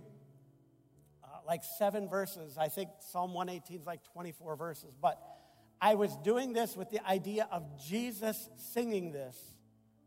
uh, 1.23 1.27
like 1.45 1.61
seven 1.77 2.07
verses. 2.07 2.57
I 2.57 2.67
think 2.69 2.89
Psalm 2.99 3.33
118 3.33 3.81
is 3.81 3.85
like 3.85 4.03
24 4.13 4.55
verses, 4.55 4.93
but 5.01 5.21
I 5.81 5.95
was 5.95 6.15
doing 6.17 6.53
this 6.53 6.75
with 6.75 6.89
the 6.89 7.05
idea 7.07 7.47
of 7.51 7.63
Jesus 7.85 8.49
singing 8.55 9.11
this 9.11 9.37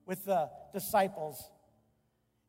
with 0.06 0.24
the 0.24 0.50
disciples. 0.72 1.50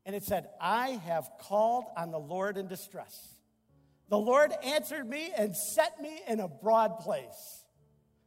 And 0.05 0.15
it 0.15 0.23
said, 0.23 0.49
I 0.59 0.99
have 1.05 1.29
called 1.39 1.85
on 1.95 2.11
the 2.11 2.19
Lord 2.19 2.57
in 2.57 2.67
distress. 2.67 3.35
The 4.09 4.17
Lord 4.17 4.51
answered 4.63 5.09
me 5.09 5.31
and 5.37 5.55
set 5.55 6.01
me 6.01 6.21
in 6.27 6.39
a 6.39 6.47
broad 6.47 6.99
place. 6.99 7.63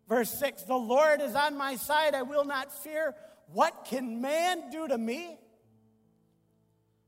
Verse 0.08 0.30
6 0.38 0.62
The 0.62 0.74
Lord 0.74 1.20
is 1.20 1.34
on 1.34 1.56
my 1.56 1.76
side. 1.76 2.14
I 2.14 2.22
will 2.22 2.44
not 2.44 2.72
fear. 2.82 3.14
What 3.52 3.84
can 3.84 4.20
man 4.20 4.70
do 4.70 4.88
to 4.88 4.96
me? 4.98 5.38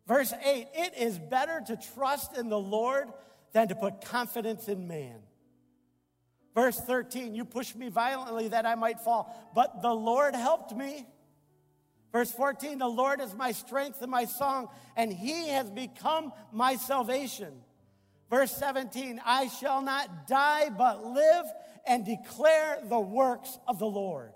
Verse 0.07 0.33
8 0.33 0.69
It 0.75 0.95
is 0.99 1.19
better 1.19 1.63
to 1.67 1.79
trust 1.95 2.37
in 2.37 2.49
the 2.49 2.59
Lord 2.59 3.09
than 3.53 3.69
to 3.69 3.75
put 3.75 4.03
confidence 4.03 4.69
in 4.69 4.87
man. 4.87 5.17
Verse 6.55 6.79
13 6.79 7.35
You 7.35 7.45
pushed 7.45 7.77
me 7.77 7.89
violently 7.89 8.49
that 8.49 8.67
I 8.67 8.75
might 8.75 9.01
fall, 9.01 9.51
but 9.55 9.83
the 9.83 9.93
Lord 9.93 10.35
helped 10.35 10.75
me. 10.75 11.07
Verse 12.13 12.31
14 12.33 12.79
The 12.79 12.87
Lord 12.87 13.21
is 13.21 13.35
my 13.35 13.53
strength 13.53 14.03
and 14.03 14.11
my 14.11 14.25
song, 14.25 14.69
and 14.97 15.13
he 15.13 15.49
has 15.49 15.71
become 15.71 16.33
my 16.53 16.77
salvation. 16.77 17.53
Verse 18.31 18.55
17, 18.57 19.21
I 19.25 19.49
shall 19.49 19.81
not 19.81 20.27
die 20.27 20.69
but 20.69 21.03
live 21.03 21.47
and 21.87 22.05
declare 22.05 22.79
the 22.85 23.01
works 23.01 23.59
of 23.67 23.79
the 23.79 23.87
Lord. 23.87 24.33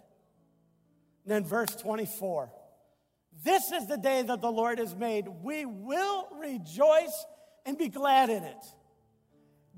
And 1.25 1.33
then 1.33 1.45
verse 1.45 1.77
24, 1.77 2.51
this 3.45 3.71
is 3.71 3.87
the 3.87 3.99
day 3.99 4.23
that 4.23 4.41
the 4.41 4.51
Lord 4.51 4.79
has 4.79 4.95
made. 4.95 5.29
We 5.43 5.67
will 5.67 6.29
rejoice 6.41 7.25
and 7.67 7.77
be 7.77 7.89
glad 7.89 8.31
in 8.31 8.45
it. 8.45 8.65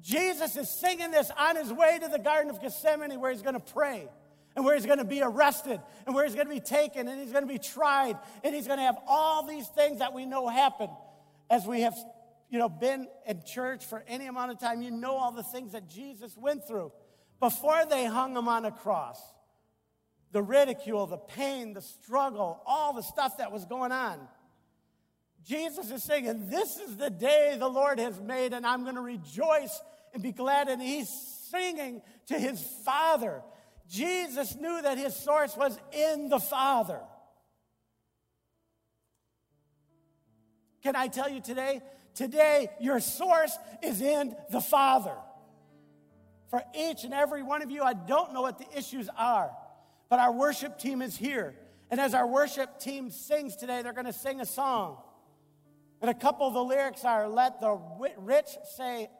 Jesus 0.00 0.56
is 0.56 0.68
singing 0.68 1.10
this 1.10 1.30
on 1.36 1.56
his 1.56 1.72
way 1.72 1.98
to 2.00 2.08
the 2.08 2.18
Garden 2.18 2.50
of 2.50 2.60
Gethsemane 2.60 3.18
where 3.20 3.32
he's 3.32 3.42
going 3.42 3.54
to 3.54 3.72
pray 3.72 4.08
and 4.56 4.64
where 4.64 4.74
he's 4.74 4.86
going 4.86 4.98
to 4.98 5.04
be 5.04 5.22
arrested 5.22 5.80
and 6.06 6.14
where 6.14 6.24
he's 6.24 6.34
going 6.34 6.46
to 6.46 6.54
be 6.54 6.60
taken 6.60 7.08
and 7.08 7.20
he's 7.20 7.32
going 7.32 7.46
to 7.46 7.52
be 7.52 7.58
tried 7.58 8.16
and 8.42 8.54
he's 8.54 8.66
going 8.66 8.78
to 8.78 8.84
have 8.84 8.98
all 9.06 9.46
these 9.46 9.66
things 9.68 9.98
that 9.98 10.12
we 10.12 10.26
know 10.26 10.48
happen 10.48 10.88
as 11.50 11.66
we 11.66 11.80
have 11.82 11.94
you 12.50 12.58
know, 12.58 12.68
been 12.68 13.08
in 13.26 13.42
church 13.44 13.84
for 13.84 14.04
any 14.06 14.26
amount 14.26 14.52
of 14.52 14.60
time, 14.60 14.80
you 14.80 14.90
know 14.90 15.16
all 15.16 15.32
the 15.32 15.42
things 15.42 15.72
that 15.72 15.88
Jesus 15.88 16.36
went 16.36 16.66
through 16.66 16.92
before 17.40 17.84
they 17.90 18.04
hung 18.04 18.36
him 18.36 18.48
on 18.48 18.64
a 18.64 18.70
cross. 18.70 19.20
The 20.30 20.42
ridicule, 20.42 21.06
the 21.06 21.16
pain, 21.16 21.74
the 21.74 21.82
struggle, 21.82 22.62
all 22.66 22.92
the 22.92 23.02
stuff 23.02 23.38
that 23.38 23.50
was 23.50 23.64
going 23.64 23.92
on. 23.92 24.20
Jesus 25.44 25.90
is 25.90 26.02
saying, 26.02 26.48
This 26.48 26.76
is 26.76 26.96
the 26.96 27.10
day 27.10 27.56
the 27.58 27.68
Lord 27.68 27.98
has 27.98 28.20
made, 28.20 28.52
and 28.52 28.66
I'm 28.66 28.82
going 28.84 28.94
to 28.94 29.00
rejoice 29.00 29.80
and 30.12 30.22
be 30.22 30.32
glad. 30.32 30.68
And 30.68 30.80
he's 30.80 31.08
singing 31.50 32.02
to 32.26 32.38
his 32.38 32.62
Father. 32.84 33.42
Jesus 33.88 34.56
knew 34.56 34.82
that 34.82 34.98
his 34.98 35.14
source 35.14 35.56
was 35.56 35.78
in 35.92 36.28
the 36.28 36.40
Father. 36.40 37.00
Can 40.82 40.96
I 40.96 41.08
tell 41.08 41.28
you 41.28 41.40
today 41.40 41.80
Today, 42.14 42.70
your 42.80 43.00
source 43.00 43.56
is 43.82 44.00
in 44.00 44.36
the 44.50 44.60
Father. 44.60 45.16
For 46.48 46.62
each 46.74 47.02
and 47.04 47.12
every 47.12 47.42
one 47.42 47.62
of 47.62 47.70
you, 47.70 47.82
I 47.82 47.94
don't 47.94 48.32
know 48.32 48.42
what 48.42 48.58
the 48.58 48.78
issues 48.78 49.08
are, 49.18 49.50
but 50.08 50.20
our 50.20 50.32
worship 50.32 50.78
team 50.78 51.02
is 51.02 51.16
here. 51.16 51.56
And 51.90 52.00
as 52.00 52.14
our 52.14 52.26
worship 52.26 52.78
team 52.78 53.10
sings 53.10 53.56
today, 53.56 53.82
they're 53.82 53.92
going 53.92 54.06
to 54.06 54.12
sing 54.12 54.40
a 54.40 54.46
song. 54.46 54.98
And 56.00 56.10
a 56.10 56.14
couple 56.14 56.46
of 56.46 56.54
the 56.54 56.62
lyrics 56.62 57.04
are 57.04 57.28
let 57.28 57.60
the 57.60 57.80
rich 58.18 58.48
say, 58.76 59.10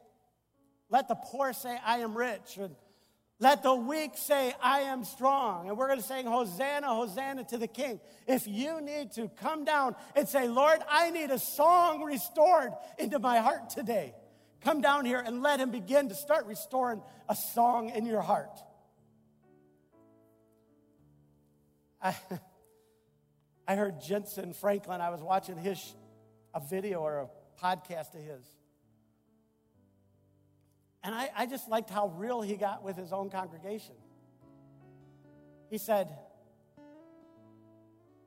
let 0.88 1.09
the 1.09 1.16
poor 1.16 1.53
say, 1.53 1.77
I 1.85 1.98
am 1.98 2.16
rich. 2.16 2.59
And 2.59 2.77
let 3.40 3.62
the 3.62 3.75
weak 3.75 4.12
say, 4.16 4.55
I 4.62 4.81
am 4.83 5.05
strong. 5.05 5.68
And 5.68 5.77
we're 5.77 5.88
going 5.88 5.99
to 5.99 6.05
sing, 6.05 6.27
Hosanna, 6.27 6.87
Hosanna 6.87 7.44
to 7.44 7.59
the 7.59 7.66
King. 7.66 8.01
If 8.27 8.47
you 8.47 8.81
need 8.81 9.12
to 9.12 9.29
come 9.29 9.64
down 9.64 9.97
and 10.14 10.29
say, 10.29 10.47
Lord, 10.47 10.79
I 10.88 11.11
need 11.11 11.31
a 11.31 11.38
song 11.38 12.05
restored 12.05 12.73
into 12.99 13.18
my 13.18 13.38
heart 13.38 13.70
today, 13.70 14.14
come 14.61 14.81
down 14.81 15.05
here 15.05 15.18
and 15.18 15.42
let 15.42 15.59
Him 15.59 15.70
begin 15.70 16.09
to 16.11 16.14
start 16.14 16.47
restoring 16.47 17.03
a 17.29 17.35
song 17.35 17.90
in 17.90 18.07
your 18.07 18.23
heart. 18.23 18.61
I, 22.01 22.14
I 23.66 23.75
heard 23.75 24.01
Jentezen 24.01 24.55
Franklin, 24.55 25.01
I 25.01 25.11
was 25.11 25.20
watching 25.20 25.57
his, 25.57 25.94
a 26.55 26.61
video 26.61 27.01
or 27.01 27.18
a 27.18 27.29
podcast 27.62 28.14
of 28.14 28.23
his. 28.23 28.44
And 31.05 31.14
I, 31.14 31.31
I 31.37 31.47
just 31.47 31.69
liked 31.69 31.90
how 31.90 32.09
real 32.17 32.40
he 32.40 32.57
got 32.57 32.83
with 32.83 32.97
his 32.97 33.12
own 33.12 33.29
congregation. 33.29 33.95
He 35.71 35.77
said, 35.77 36.09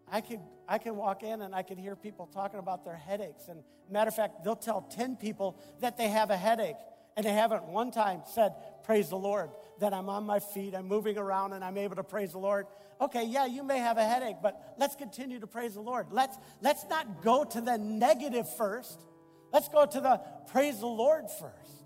I 0.10 0.22
could, 0.22 0.40
I 0.68 0.78
can 0.78 0.96
walk 0.96 1.24
in 1.24 1.42
and 1.42 1.56
I 1.56 1.64
could 1.64 1.80
hear 1.80 1.96
people 1.96 2.28
talking 2.28 2.60
about 2.60 2.86
their 2.86 2.96
headaches. 2.96 3.48
And 3.48 3.64
matter 3.90 4.10
of 4.10 4.16
fact, 4.16 4.44
they'll 4.44 4.56
tell 4.56 4.82
10 4.82 5.16
people 5.16 5.60
that 5.82 5.98
they 5.98 6.08
have 6.08 6.30
a 6.30 6.38
headache. 6.38 6.78
And 7.18 7.26
they 7.26 7.34
haven't 7.34 7.64
one 7.64 7.90
time 7.90 8.22
said, 8.32 8.54
Praise 8.84 9.10
the 9.10 9.18
Lord, 9.18 9.50
that 9.80 9.92
I'm 9.92 10.08
on 10.08 10.24
my 10.24 10.40
feet, 10.40 10.76
I'm 10.76 10.88
moving 10.88 11.18
around, 11.18 11.54
and 11.54 11.64
I'm 11.64 11.78
able 11.78 11.96
to 11.96 12.04
praise 12.04 12.34
the 12.34 12.38
Lord. 12.38 12.68
Okay, 13.02 13.26
yeah, 13.26 13.48
you 13.48 13.64
may 13.64 13.80
have 13.80 13.98
a 13.98 14.04
headache, 14.04 14.38
but 14.42 14.76
let's 14.78 14.96
continue 14.96 15.40
to 15.40 15.48
praise 15.48 15.74
the 15.74 15.82
Lord. 15.82 16.08
Let's, 16.12 16.38
let's 16.62 16.86
not 16.90 17.24
go 17.24 17.44
to 17.44 17.60
the 17.60 17.78
negative 17.80 18.48
first. 18.56 19.02
Let's 19.52 19.68
go 19.68 19.88
to 19.88 20.00
the 20.00 20.22
praise 20.52 20.80
the 20.80 20.86
Lord 20.86 21.26
first. 21.40 21.77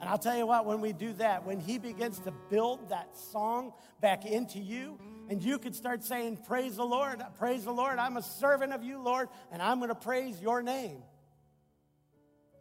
And 0.00 0.08
I'll 0.08 0.18
tell 0.18 0.36
you 0.36 0.46
what, 0.46 0.64
when 0.64 0.80
we 0.80 0.92
do 0.92 1.12
that, 1.14 1.44
when 1.44 1.60
He 1.60 1.78
begins 1.78 2.18
to 2.20 2.32
build 2.48 2.88
that 2.88 3.16
song 3.32 3.72
back 4.00 4.24
into 4.24 4.58
you, 4.58 4.98
and 5.28 5.42
you 5.42 5.58
could 5.58 5.74
start 5.74 6.02
saying, 6.02 6.38
Praise 6.46 6.76
the 6.76 6.84
Lord, 6.84 7.22
praise 7.38 7.64
the 7.64 7.72
Lord, 7.72 7.98
I'm 7.98 8.16
a 8.16 8.22
servant 8.22 8.72
of 8.72 8.82
you, 8.82 8.98
Lord, 8.98 9.28
and 9.52 9.60
I'm 9.60 9.78
going 9.78 9.90
to 9.90 9.94
praise 9.94 10.40
your 10.40 10.62
name. 10.62 11.02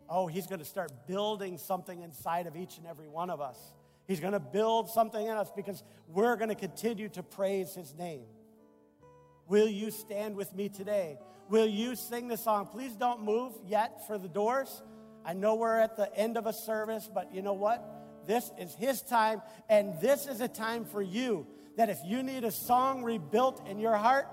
Oh, 0.09 0.27
He's 0.27 0.47
going 0.47 0.59
to 0.59 0.65
start 0.65 1.07
building 1.07 1.57
something 1.57 2.01
inside 2.01 2.45
of 2.45 2.57
each 2.57 2.77
and 2.77 2.85
every 2.85 3.07
one 3.07 3.29
of 3.29 3.39
us. 3.39 3.57
He's 4.05 4.19
going 4.19 4.33
to 4.33 4.39
build 4.39 4.89
something 4.89 5.25
in 5.25 5.37
us 5.37 5.49
because 5.55 5.81
we're 6.07 6.35
going 6.35 6.49
to 6.49 6.55
continue 6.55 7.07
to 7.09 7.23
praise 7.23 7.73
His 7.73 7.95
name. 7.95 8.25
Will 9.47 9.67
you 9.67 9.91
stand 9.91 10.35
with 10.35 10.53
me 10.53 10.67
today? 10.67 11.17
Will 11.47 11.67
you 11.67 11.95
sing 11.95 12.27
the 12.27 12.37
song? 12.37 12.67
Please 12.67 12.93
don't 12.93 13.23
move 13.23 13.53
yet 13.65 14.05
for 14.07 14.17
the 14.17 14.27
doors. 14.27 14.83
I 15.25 15.33
know 15.33 15.55
we're 15.55 15.77
at 15.77 15.95
the 15.95 16.13
end 16.15 16.37
of 16.37 16.45
a 16.45 16.53
service, 16.53 17.09
but 17.13 17.33
you 17.33 17.41
know 17.41 17.53
what? 17.53 17.83
This 18.25 18.51
is 18.57 18.73
His 18.75 19.01
time, 19.01 19.41
and 19.69 19.99
this 19.99 20.27
is 20.27 20.41
a 20.41 20.47
time 20.47 20.85
for 20.85 21.01
you 21.01 21.47
that 21.77 21.89
if 21.89 21.99
you 22.05 22.23
need 22.23 22.43
a 22.43 22.51
song 22.51 23.03
rebuilt 23.03 23.67
in 23.67 23.79
your 23.79 23.95
heart, 23.95 24.27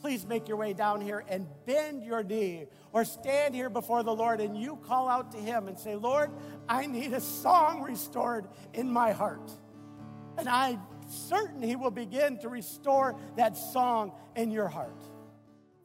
please 0.00 0.26
make 0.26 0.48
your 0.48 0.56
way 0.56 0.72
down 0.72 1.00
here 1.00 1.22
and 1.28 1.46
bend 1.66 2.02
your 2.02 2.22
knee 2.22 2.66
or 2.92 3.04
stand 3.04 3.54
here 3.54 3.68
before 3.68 4.02
the 4.02 4.14
Lord 4.14 4.40
and 4.40 4.56
you 4.56 4.76
call 4.76 5.08
out 5.08 5.32
to 5.32 5.38
Him 5.38 5.68
and 5.68 5.78
say, 5.78 5.94
Lord, 5.94 6.30
I 6.68 6.86
need 6.86 7.12
a 7.12 7.20
song 7.20 7.82
restored 7.82 8.48
in 8.72 8.90
my 8.90 9.12
heart. 9.12 9.50
And 10.38 10.48
I'm 10.48 10.80
certain 11.08 11.62
He 11.62 11.76
will 11.76 11.90
begin 11.90 12.38
to 12.38 12.48
restore 12.48 13.16
that 13.36 13.56
song 13.56 14.12
in 14.34 14.50
your 14.50 14.68
heart. 14.68 14.96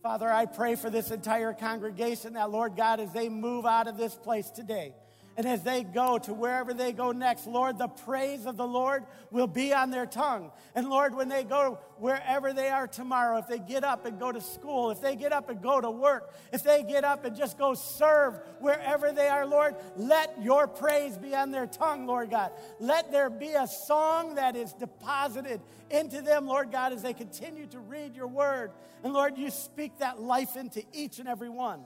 Father, 0.06 0.32
I 0.32 0.46
pray 0.46 0.76
for 0.76 0.92
this 0.92 1.10
entire 1.10 1.52
congregation 1.52 2.34
that, 2.34 2.52
Lord 2.52 2.76
God, 2.76 3.00
as 3.00 3.12
they 3.12 3.28
move 3.28 3.66
out 3.66 3.88
of 3.88 3.98
this 3.98 4.14
place 4.14 4.52
today, 4.52 4.94
and 5.38 5.46
as 5.46 5.64
they 5.64 5.84
go 5.84 6.18
to 6.20 6.34
wherever 6.34 6.74
they 6.74 6.94
go 6.94 7.12
next, 7.12 7.46
Lord, 7.46 7.78
the 7.78 7.90
praise 7.90 8.46
of 8.46 8.56
the 8.56 8.68
Lord 8.68 9.04
will 9.32 9.48
be 9.48 9.74
on 9.74 9.90
their 9.90 10.06
tongue. 10.06 10.52
And 10.74 10.90
Lord, 10.90 11.14
when 11.14 11.28
they 11.28 11.44
go 11.44 11.80
wherever 11.98 12.54
they 12.54 12.70
are 12.70 12.88
tomorrow, 12.88 13.38
if 13.38 13.48
they 13.48 13.60
get 13.60 13.84
up 13.84 14.06
and 14.06 14.18
go 14.18 14.32
to 14.32 14.40
school, 14.40 14.92
if 14.92 15.02
they 15.02 15.18
get 15.18 15.34
up 15.34 15.50
and 15.50 15.62
go 15.62 15.82
to 15.82 15.92
work, 15.92 16.34
if 16.54 16.64
they 16.64 16.84
get 16.84 17.04
up 17.04 17.26
and 17.26 17.36
just 17.36 17.58
go 17.58 17.74
serve 17.74 18.40
wherever 18.60 19.12
they 19.12 19.28
are, 19.28 19.46
Lord, 19.46 19.76
let 19.98 20.42
your 20.42 20.68
praise 20.68 21.18
be 21.18 21.36
on 21.36 21.52
their 21.52 21.68
tongue, 21.68 22.08
Lord 22.08 22.30
God. 22.30 22.52
Let 22.80 23.12
there 23.12 23.30
be 23.30 23.50
a 23.50 23.68
song 23.68 24.36
that 24.36 24.56
is 24.56 24.72
deposited 24.72 25.60
into 25.90 26.22
them, 26.22 26.48
Lord 26.48 26.72
God, 26.72 26.94
as 26.94 27.02
they 27.02 27.14
continue 27.14 27.68
to 27.68 27.80
read 27.80 28.16
your 28.16 28.28
word. 28.28 28.72
And 29.04 29.14
Lord, 29.14 29.38
you 29.38 29.50
speak 29.50 30.00
that 30.00 30.22
life 30.22 30.56
into 30.56 30.82
each 30.94 31.20
and 31.20 31.28
every 31.28 31.50
one. 31.50 31.82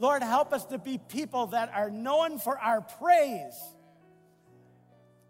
Lord, 0.00 0.22
help 0.22 0.54
us 0.54 0.64
to 0.66 0.78
be 0.78 0.96
people 0.96 1.48
that 1.48 1.70
are 1.74 1.90
known 1.90 2.38
for 2.38 2.58
our 2.58 2.80
praise 2.80 3.54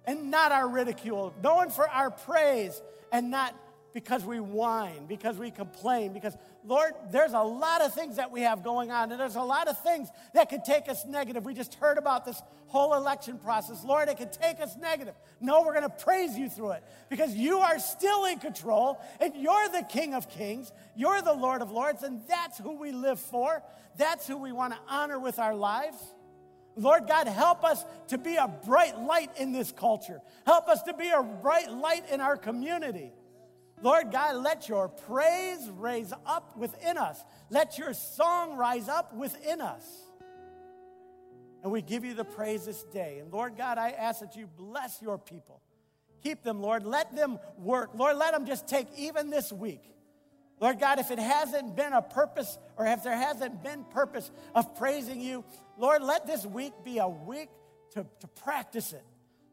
and 0.04 0.30
not 0.30 0.52
our 0.52 0.68
ridicule, 0.68 1.34
known 1.42 1.70
for 1.70 1.88
our 1.88 2.12
praise 2.12 2.80
and 3.10 3.32
not 3.32 3.54
because 3.92 4.24
we 4.24 4.40
whine, 4.40 5.06
because 5.06 5.36
we 5.36 5.50
complain, 5.50 6.12
because, 6.12 6.36
Lord, 6.64 6.92
there's 7.10 7.32
a 7.32 7.40
lot 7.40 7.82
of 7.82 7.92
things 7.92 8.16
that 8.16 8.30
we 8.30 8.42
have 8.42 8.62
going 8.62 8.90
on, 8.90 9.10
and 9.10 9.20
there's 9.20 9.36
a 9.36 9.42
lot 9.42 9.68
of 9.68 9.80
things 9.82 10.08
that 10.34 10.48
could 10.48 10.64
take 10.64 10.88
us 10.88 11.04
negative. 11.06 11.44
We 11.44 11.54
just 11.54 11.74
heard 11.74 11.98
about 11.98 12.24
this 12.24 12.40
whole 12.66 12.94
election 12.94 13.38
process. 13.38 13.82
Lord, 13.84 14.08
it 14.08 14.16
could 14.16 14.32
take 14.32 14.60
us 14.60 14.76
negative. 14.76 15.14
No, 15.40 15.62
we're 15.62 15.74
going 15.74 15.82
to 15.82 16.04
praise 16.04 16.38
you 16.38 16.48
through 16.48 16.72
it 16.72 16.84
because 17.08 17.34
you 17.34 17.58
are 17.58 17.78
still 17.78 18.26
in 18.26 18.38
control, 18.38 19.00
and 19.20 19.34
you're 19.34 19.68
the 19.70 19.84
King 19.88 20.14
of 20.14 20.28
Kings, 20.28 20.72
you're 20.94 21.22
the 21.22 21.32
Lord 21.32 21.62
of 21.62 21.70
Lords, 21.70 22.02
and 22.02 22.20
that's 22.28 22.58
who 22.58 22.76
we 22.76 22.92
live 22.92 23.18
for. 23.18 23.62
That's 23.96 24.26
who 24.26 24.38
we 24.38 24.52
want 24.52 24.72
to 24.72 24.78
honor 24.88 25.18
with 25.18 25.38
our 25.38 25.54
lives. 25.54 25.98
Lord 26.76 27.08
God, 27.08 27.26
help 27.26 27.64
us 27.64 27.84
to 28.08 28.18
be 28.18 28.36
a 28.36 28.48
bright 28.48 28.98
light 28.98 29.30
in 29.36 29.52
this 29.52 29.72
culture. 29.72 30.20
Help 30.46 30.68
us 30.68 30.82
to 30.84 30.94
be 30.94 31.08
a 31.08 31.22
bright 31.22 31.70
light 31.70 32.08
in 32.10 32.20
our 32.20 32.36
community. 32.36 33.12
Lord 33.82 34.12
God, 34.12 34.36
let 34.36 34.68
your 34.68 34.88
praise 34.88 35.70
raise 35.78 36.12
up 36.26 36.56
within 36.56 36.98
us. 36.98 37.22
Let 37.48 37.78
your 37.78 37.94
song 37.94 38.56
rise 38.56 38.88
up 38.88 39.14
within 39.14 39.60
us. 39.60 39.84
And 41.62 41.72
we 41.72 41.82
give 41.82 42.04
you 42.04 42.14
the 42.14 42.24
praise 42.24 42.66
this 42.66 42.82
day. 42.84 43.18
And 43.20 43.32
Lord 43.32 43.56
God, 43.56 43.78
I 43.78 43.90
ask 43.90 44.20
that 44.20 44.36
you 44.36 44.46
bless 44.46 45.00
your 45.02 45.18
people. 45.18 45.60
Keep 46.22 46.42
them, 46.42 46.60
Lord. 46.60 46.84
Let 46.84 47.14
them 47.14 47.38
work. 47.58 47.90
Lord, 47.94 48.16
let 48.16 48.32
them 48.32 48.46
just 48.46 48.66
take 48.66 48.86
even 48.96 49.30
this 49.30 49.52
week. 49.52 49.82
Lord 50.60 50.78
God, 50.78 50.98
if 50.98 51.10
it 51.10 51.18
hasn't 51.18 51.74
been 51.74 51.94
a 51.94 52.02
purpose 52.02 52.58
or 52.76 52.86
if 52.86 53.02
there 53.02 53.16
hasn't 53.16 53.62
been 53.62 53.84
purpose 53.84 54.30
of 54.54 54.76
praising 54.76 55.20
you, 55.20 55.44
Lord, 55.78 56.02
let 56.02 56.26
this 56.26 56.44
week 56.44 56.72
be 56.84 56.98
a 56.98 57.08
week 57.08 57.48
to, 57.92 58.06
to 58.20 58.26
practice 58.28 58.92
it. 58.92 59.04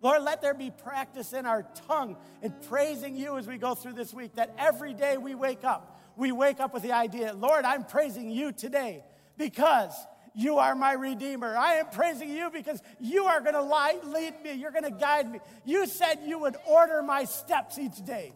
Lord, 0.01 0.21
let 0.23 0.41
there 0.41 0.53
be 0.53 0.71
practice 0.71 1.33
in 1.33 1.45
our 1.45 1.63
tongue 1.87 2.17
in 2.41 2.53
praising 2.67 3.15
you 3.15 3.37
as 3.37 3.47
we 3.47 3.57
go 3.57 3.73
through 3.73 3.93
this 3.93 4.13
week, 4.13 4.35
that 4.35 4.53
every 4.57 4.93
day 4.93 5.17
we 5.17 5.33
wake 5.33 5.63
up, 5.63 5.99
we 6.15 6.31
wake 6.31 6.59
up 6.59 6.73
with 6.73 6.83
the 6.83 6.91
idea, 6.91 7.33
Lord, 7.33 7.65
I'm 7.65 7.83
praising 7.83 8.29
you 8.29 8.51
today 8.51 9.03
because 9.37 9.93
you 10.35 10.59
are 10.59 10.75
my 10.75 10.93
Redeemer. 10.93 11.57
I 11.57 11.75
am 11.75 11.87
praising 11.89 12.29
you 12.29 12.51
because 12.51 12.79
you 12.99 13.25
are 13.25 13.41
going 13.41 13.55
to 13.55 14.07
lead 14.07 14.33
me. 14.43 14.53
You're 14.53 14.71
going 14.71 14.83
to 14.83 14.91
guide 14.91 15.31
me. 15.31 15.39
You 15.65 15.87
said 15.87 16.19
you 16.25 16.37
would 16.37 16.55
order 16.67 17.01
my 17.01 17.23
steps 17.23 17.79
each 17.79 18.05
day. 18.05 18.33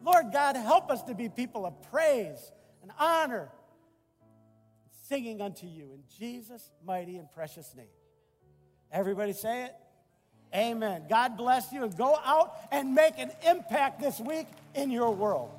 Lord 0.00 0.26
God, 0.32 0.54
help 0.54 0.92
us 0.92 1.02
to 1.02 1.14
be 1.14 1.28
people 1.28 1.66
of 1.66 1.74
praise 1.90 2.52
and 2.82 2.92
honor, 3.00 3.48
singing 5.08 5.40
unto 5.40 5.66
you 5.66 5.90
in 5.92 6.04
Jesus' 6.20 6.70
mighty 6.86 7.16
and 7.16 7.28
precious 7.32 7.74
name. 7.74 7.86
Everybody 8.92 9.32
say 9.32 9.64
it. 9.64 9.74
Amen. 10.54 11.04
God 11.08 11.36
bless 11.36 11.72
you 11.72 11.84
and 11.84 11.96
go 11.96 12.18
out 12.24 12.56
and 12.70 12.94
make 12.94 13.18
an 13.18 13.30
impact 13.46 14.00
this 14.00 14.18
week 14.18 14.46
in 14.74 14.90
your 14.90 15.14
world. 15.14 15.50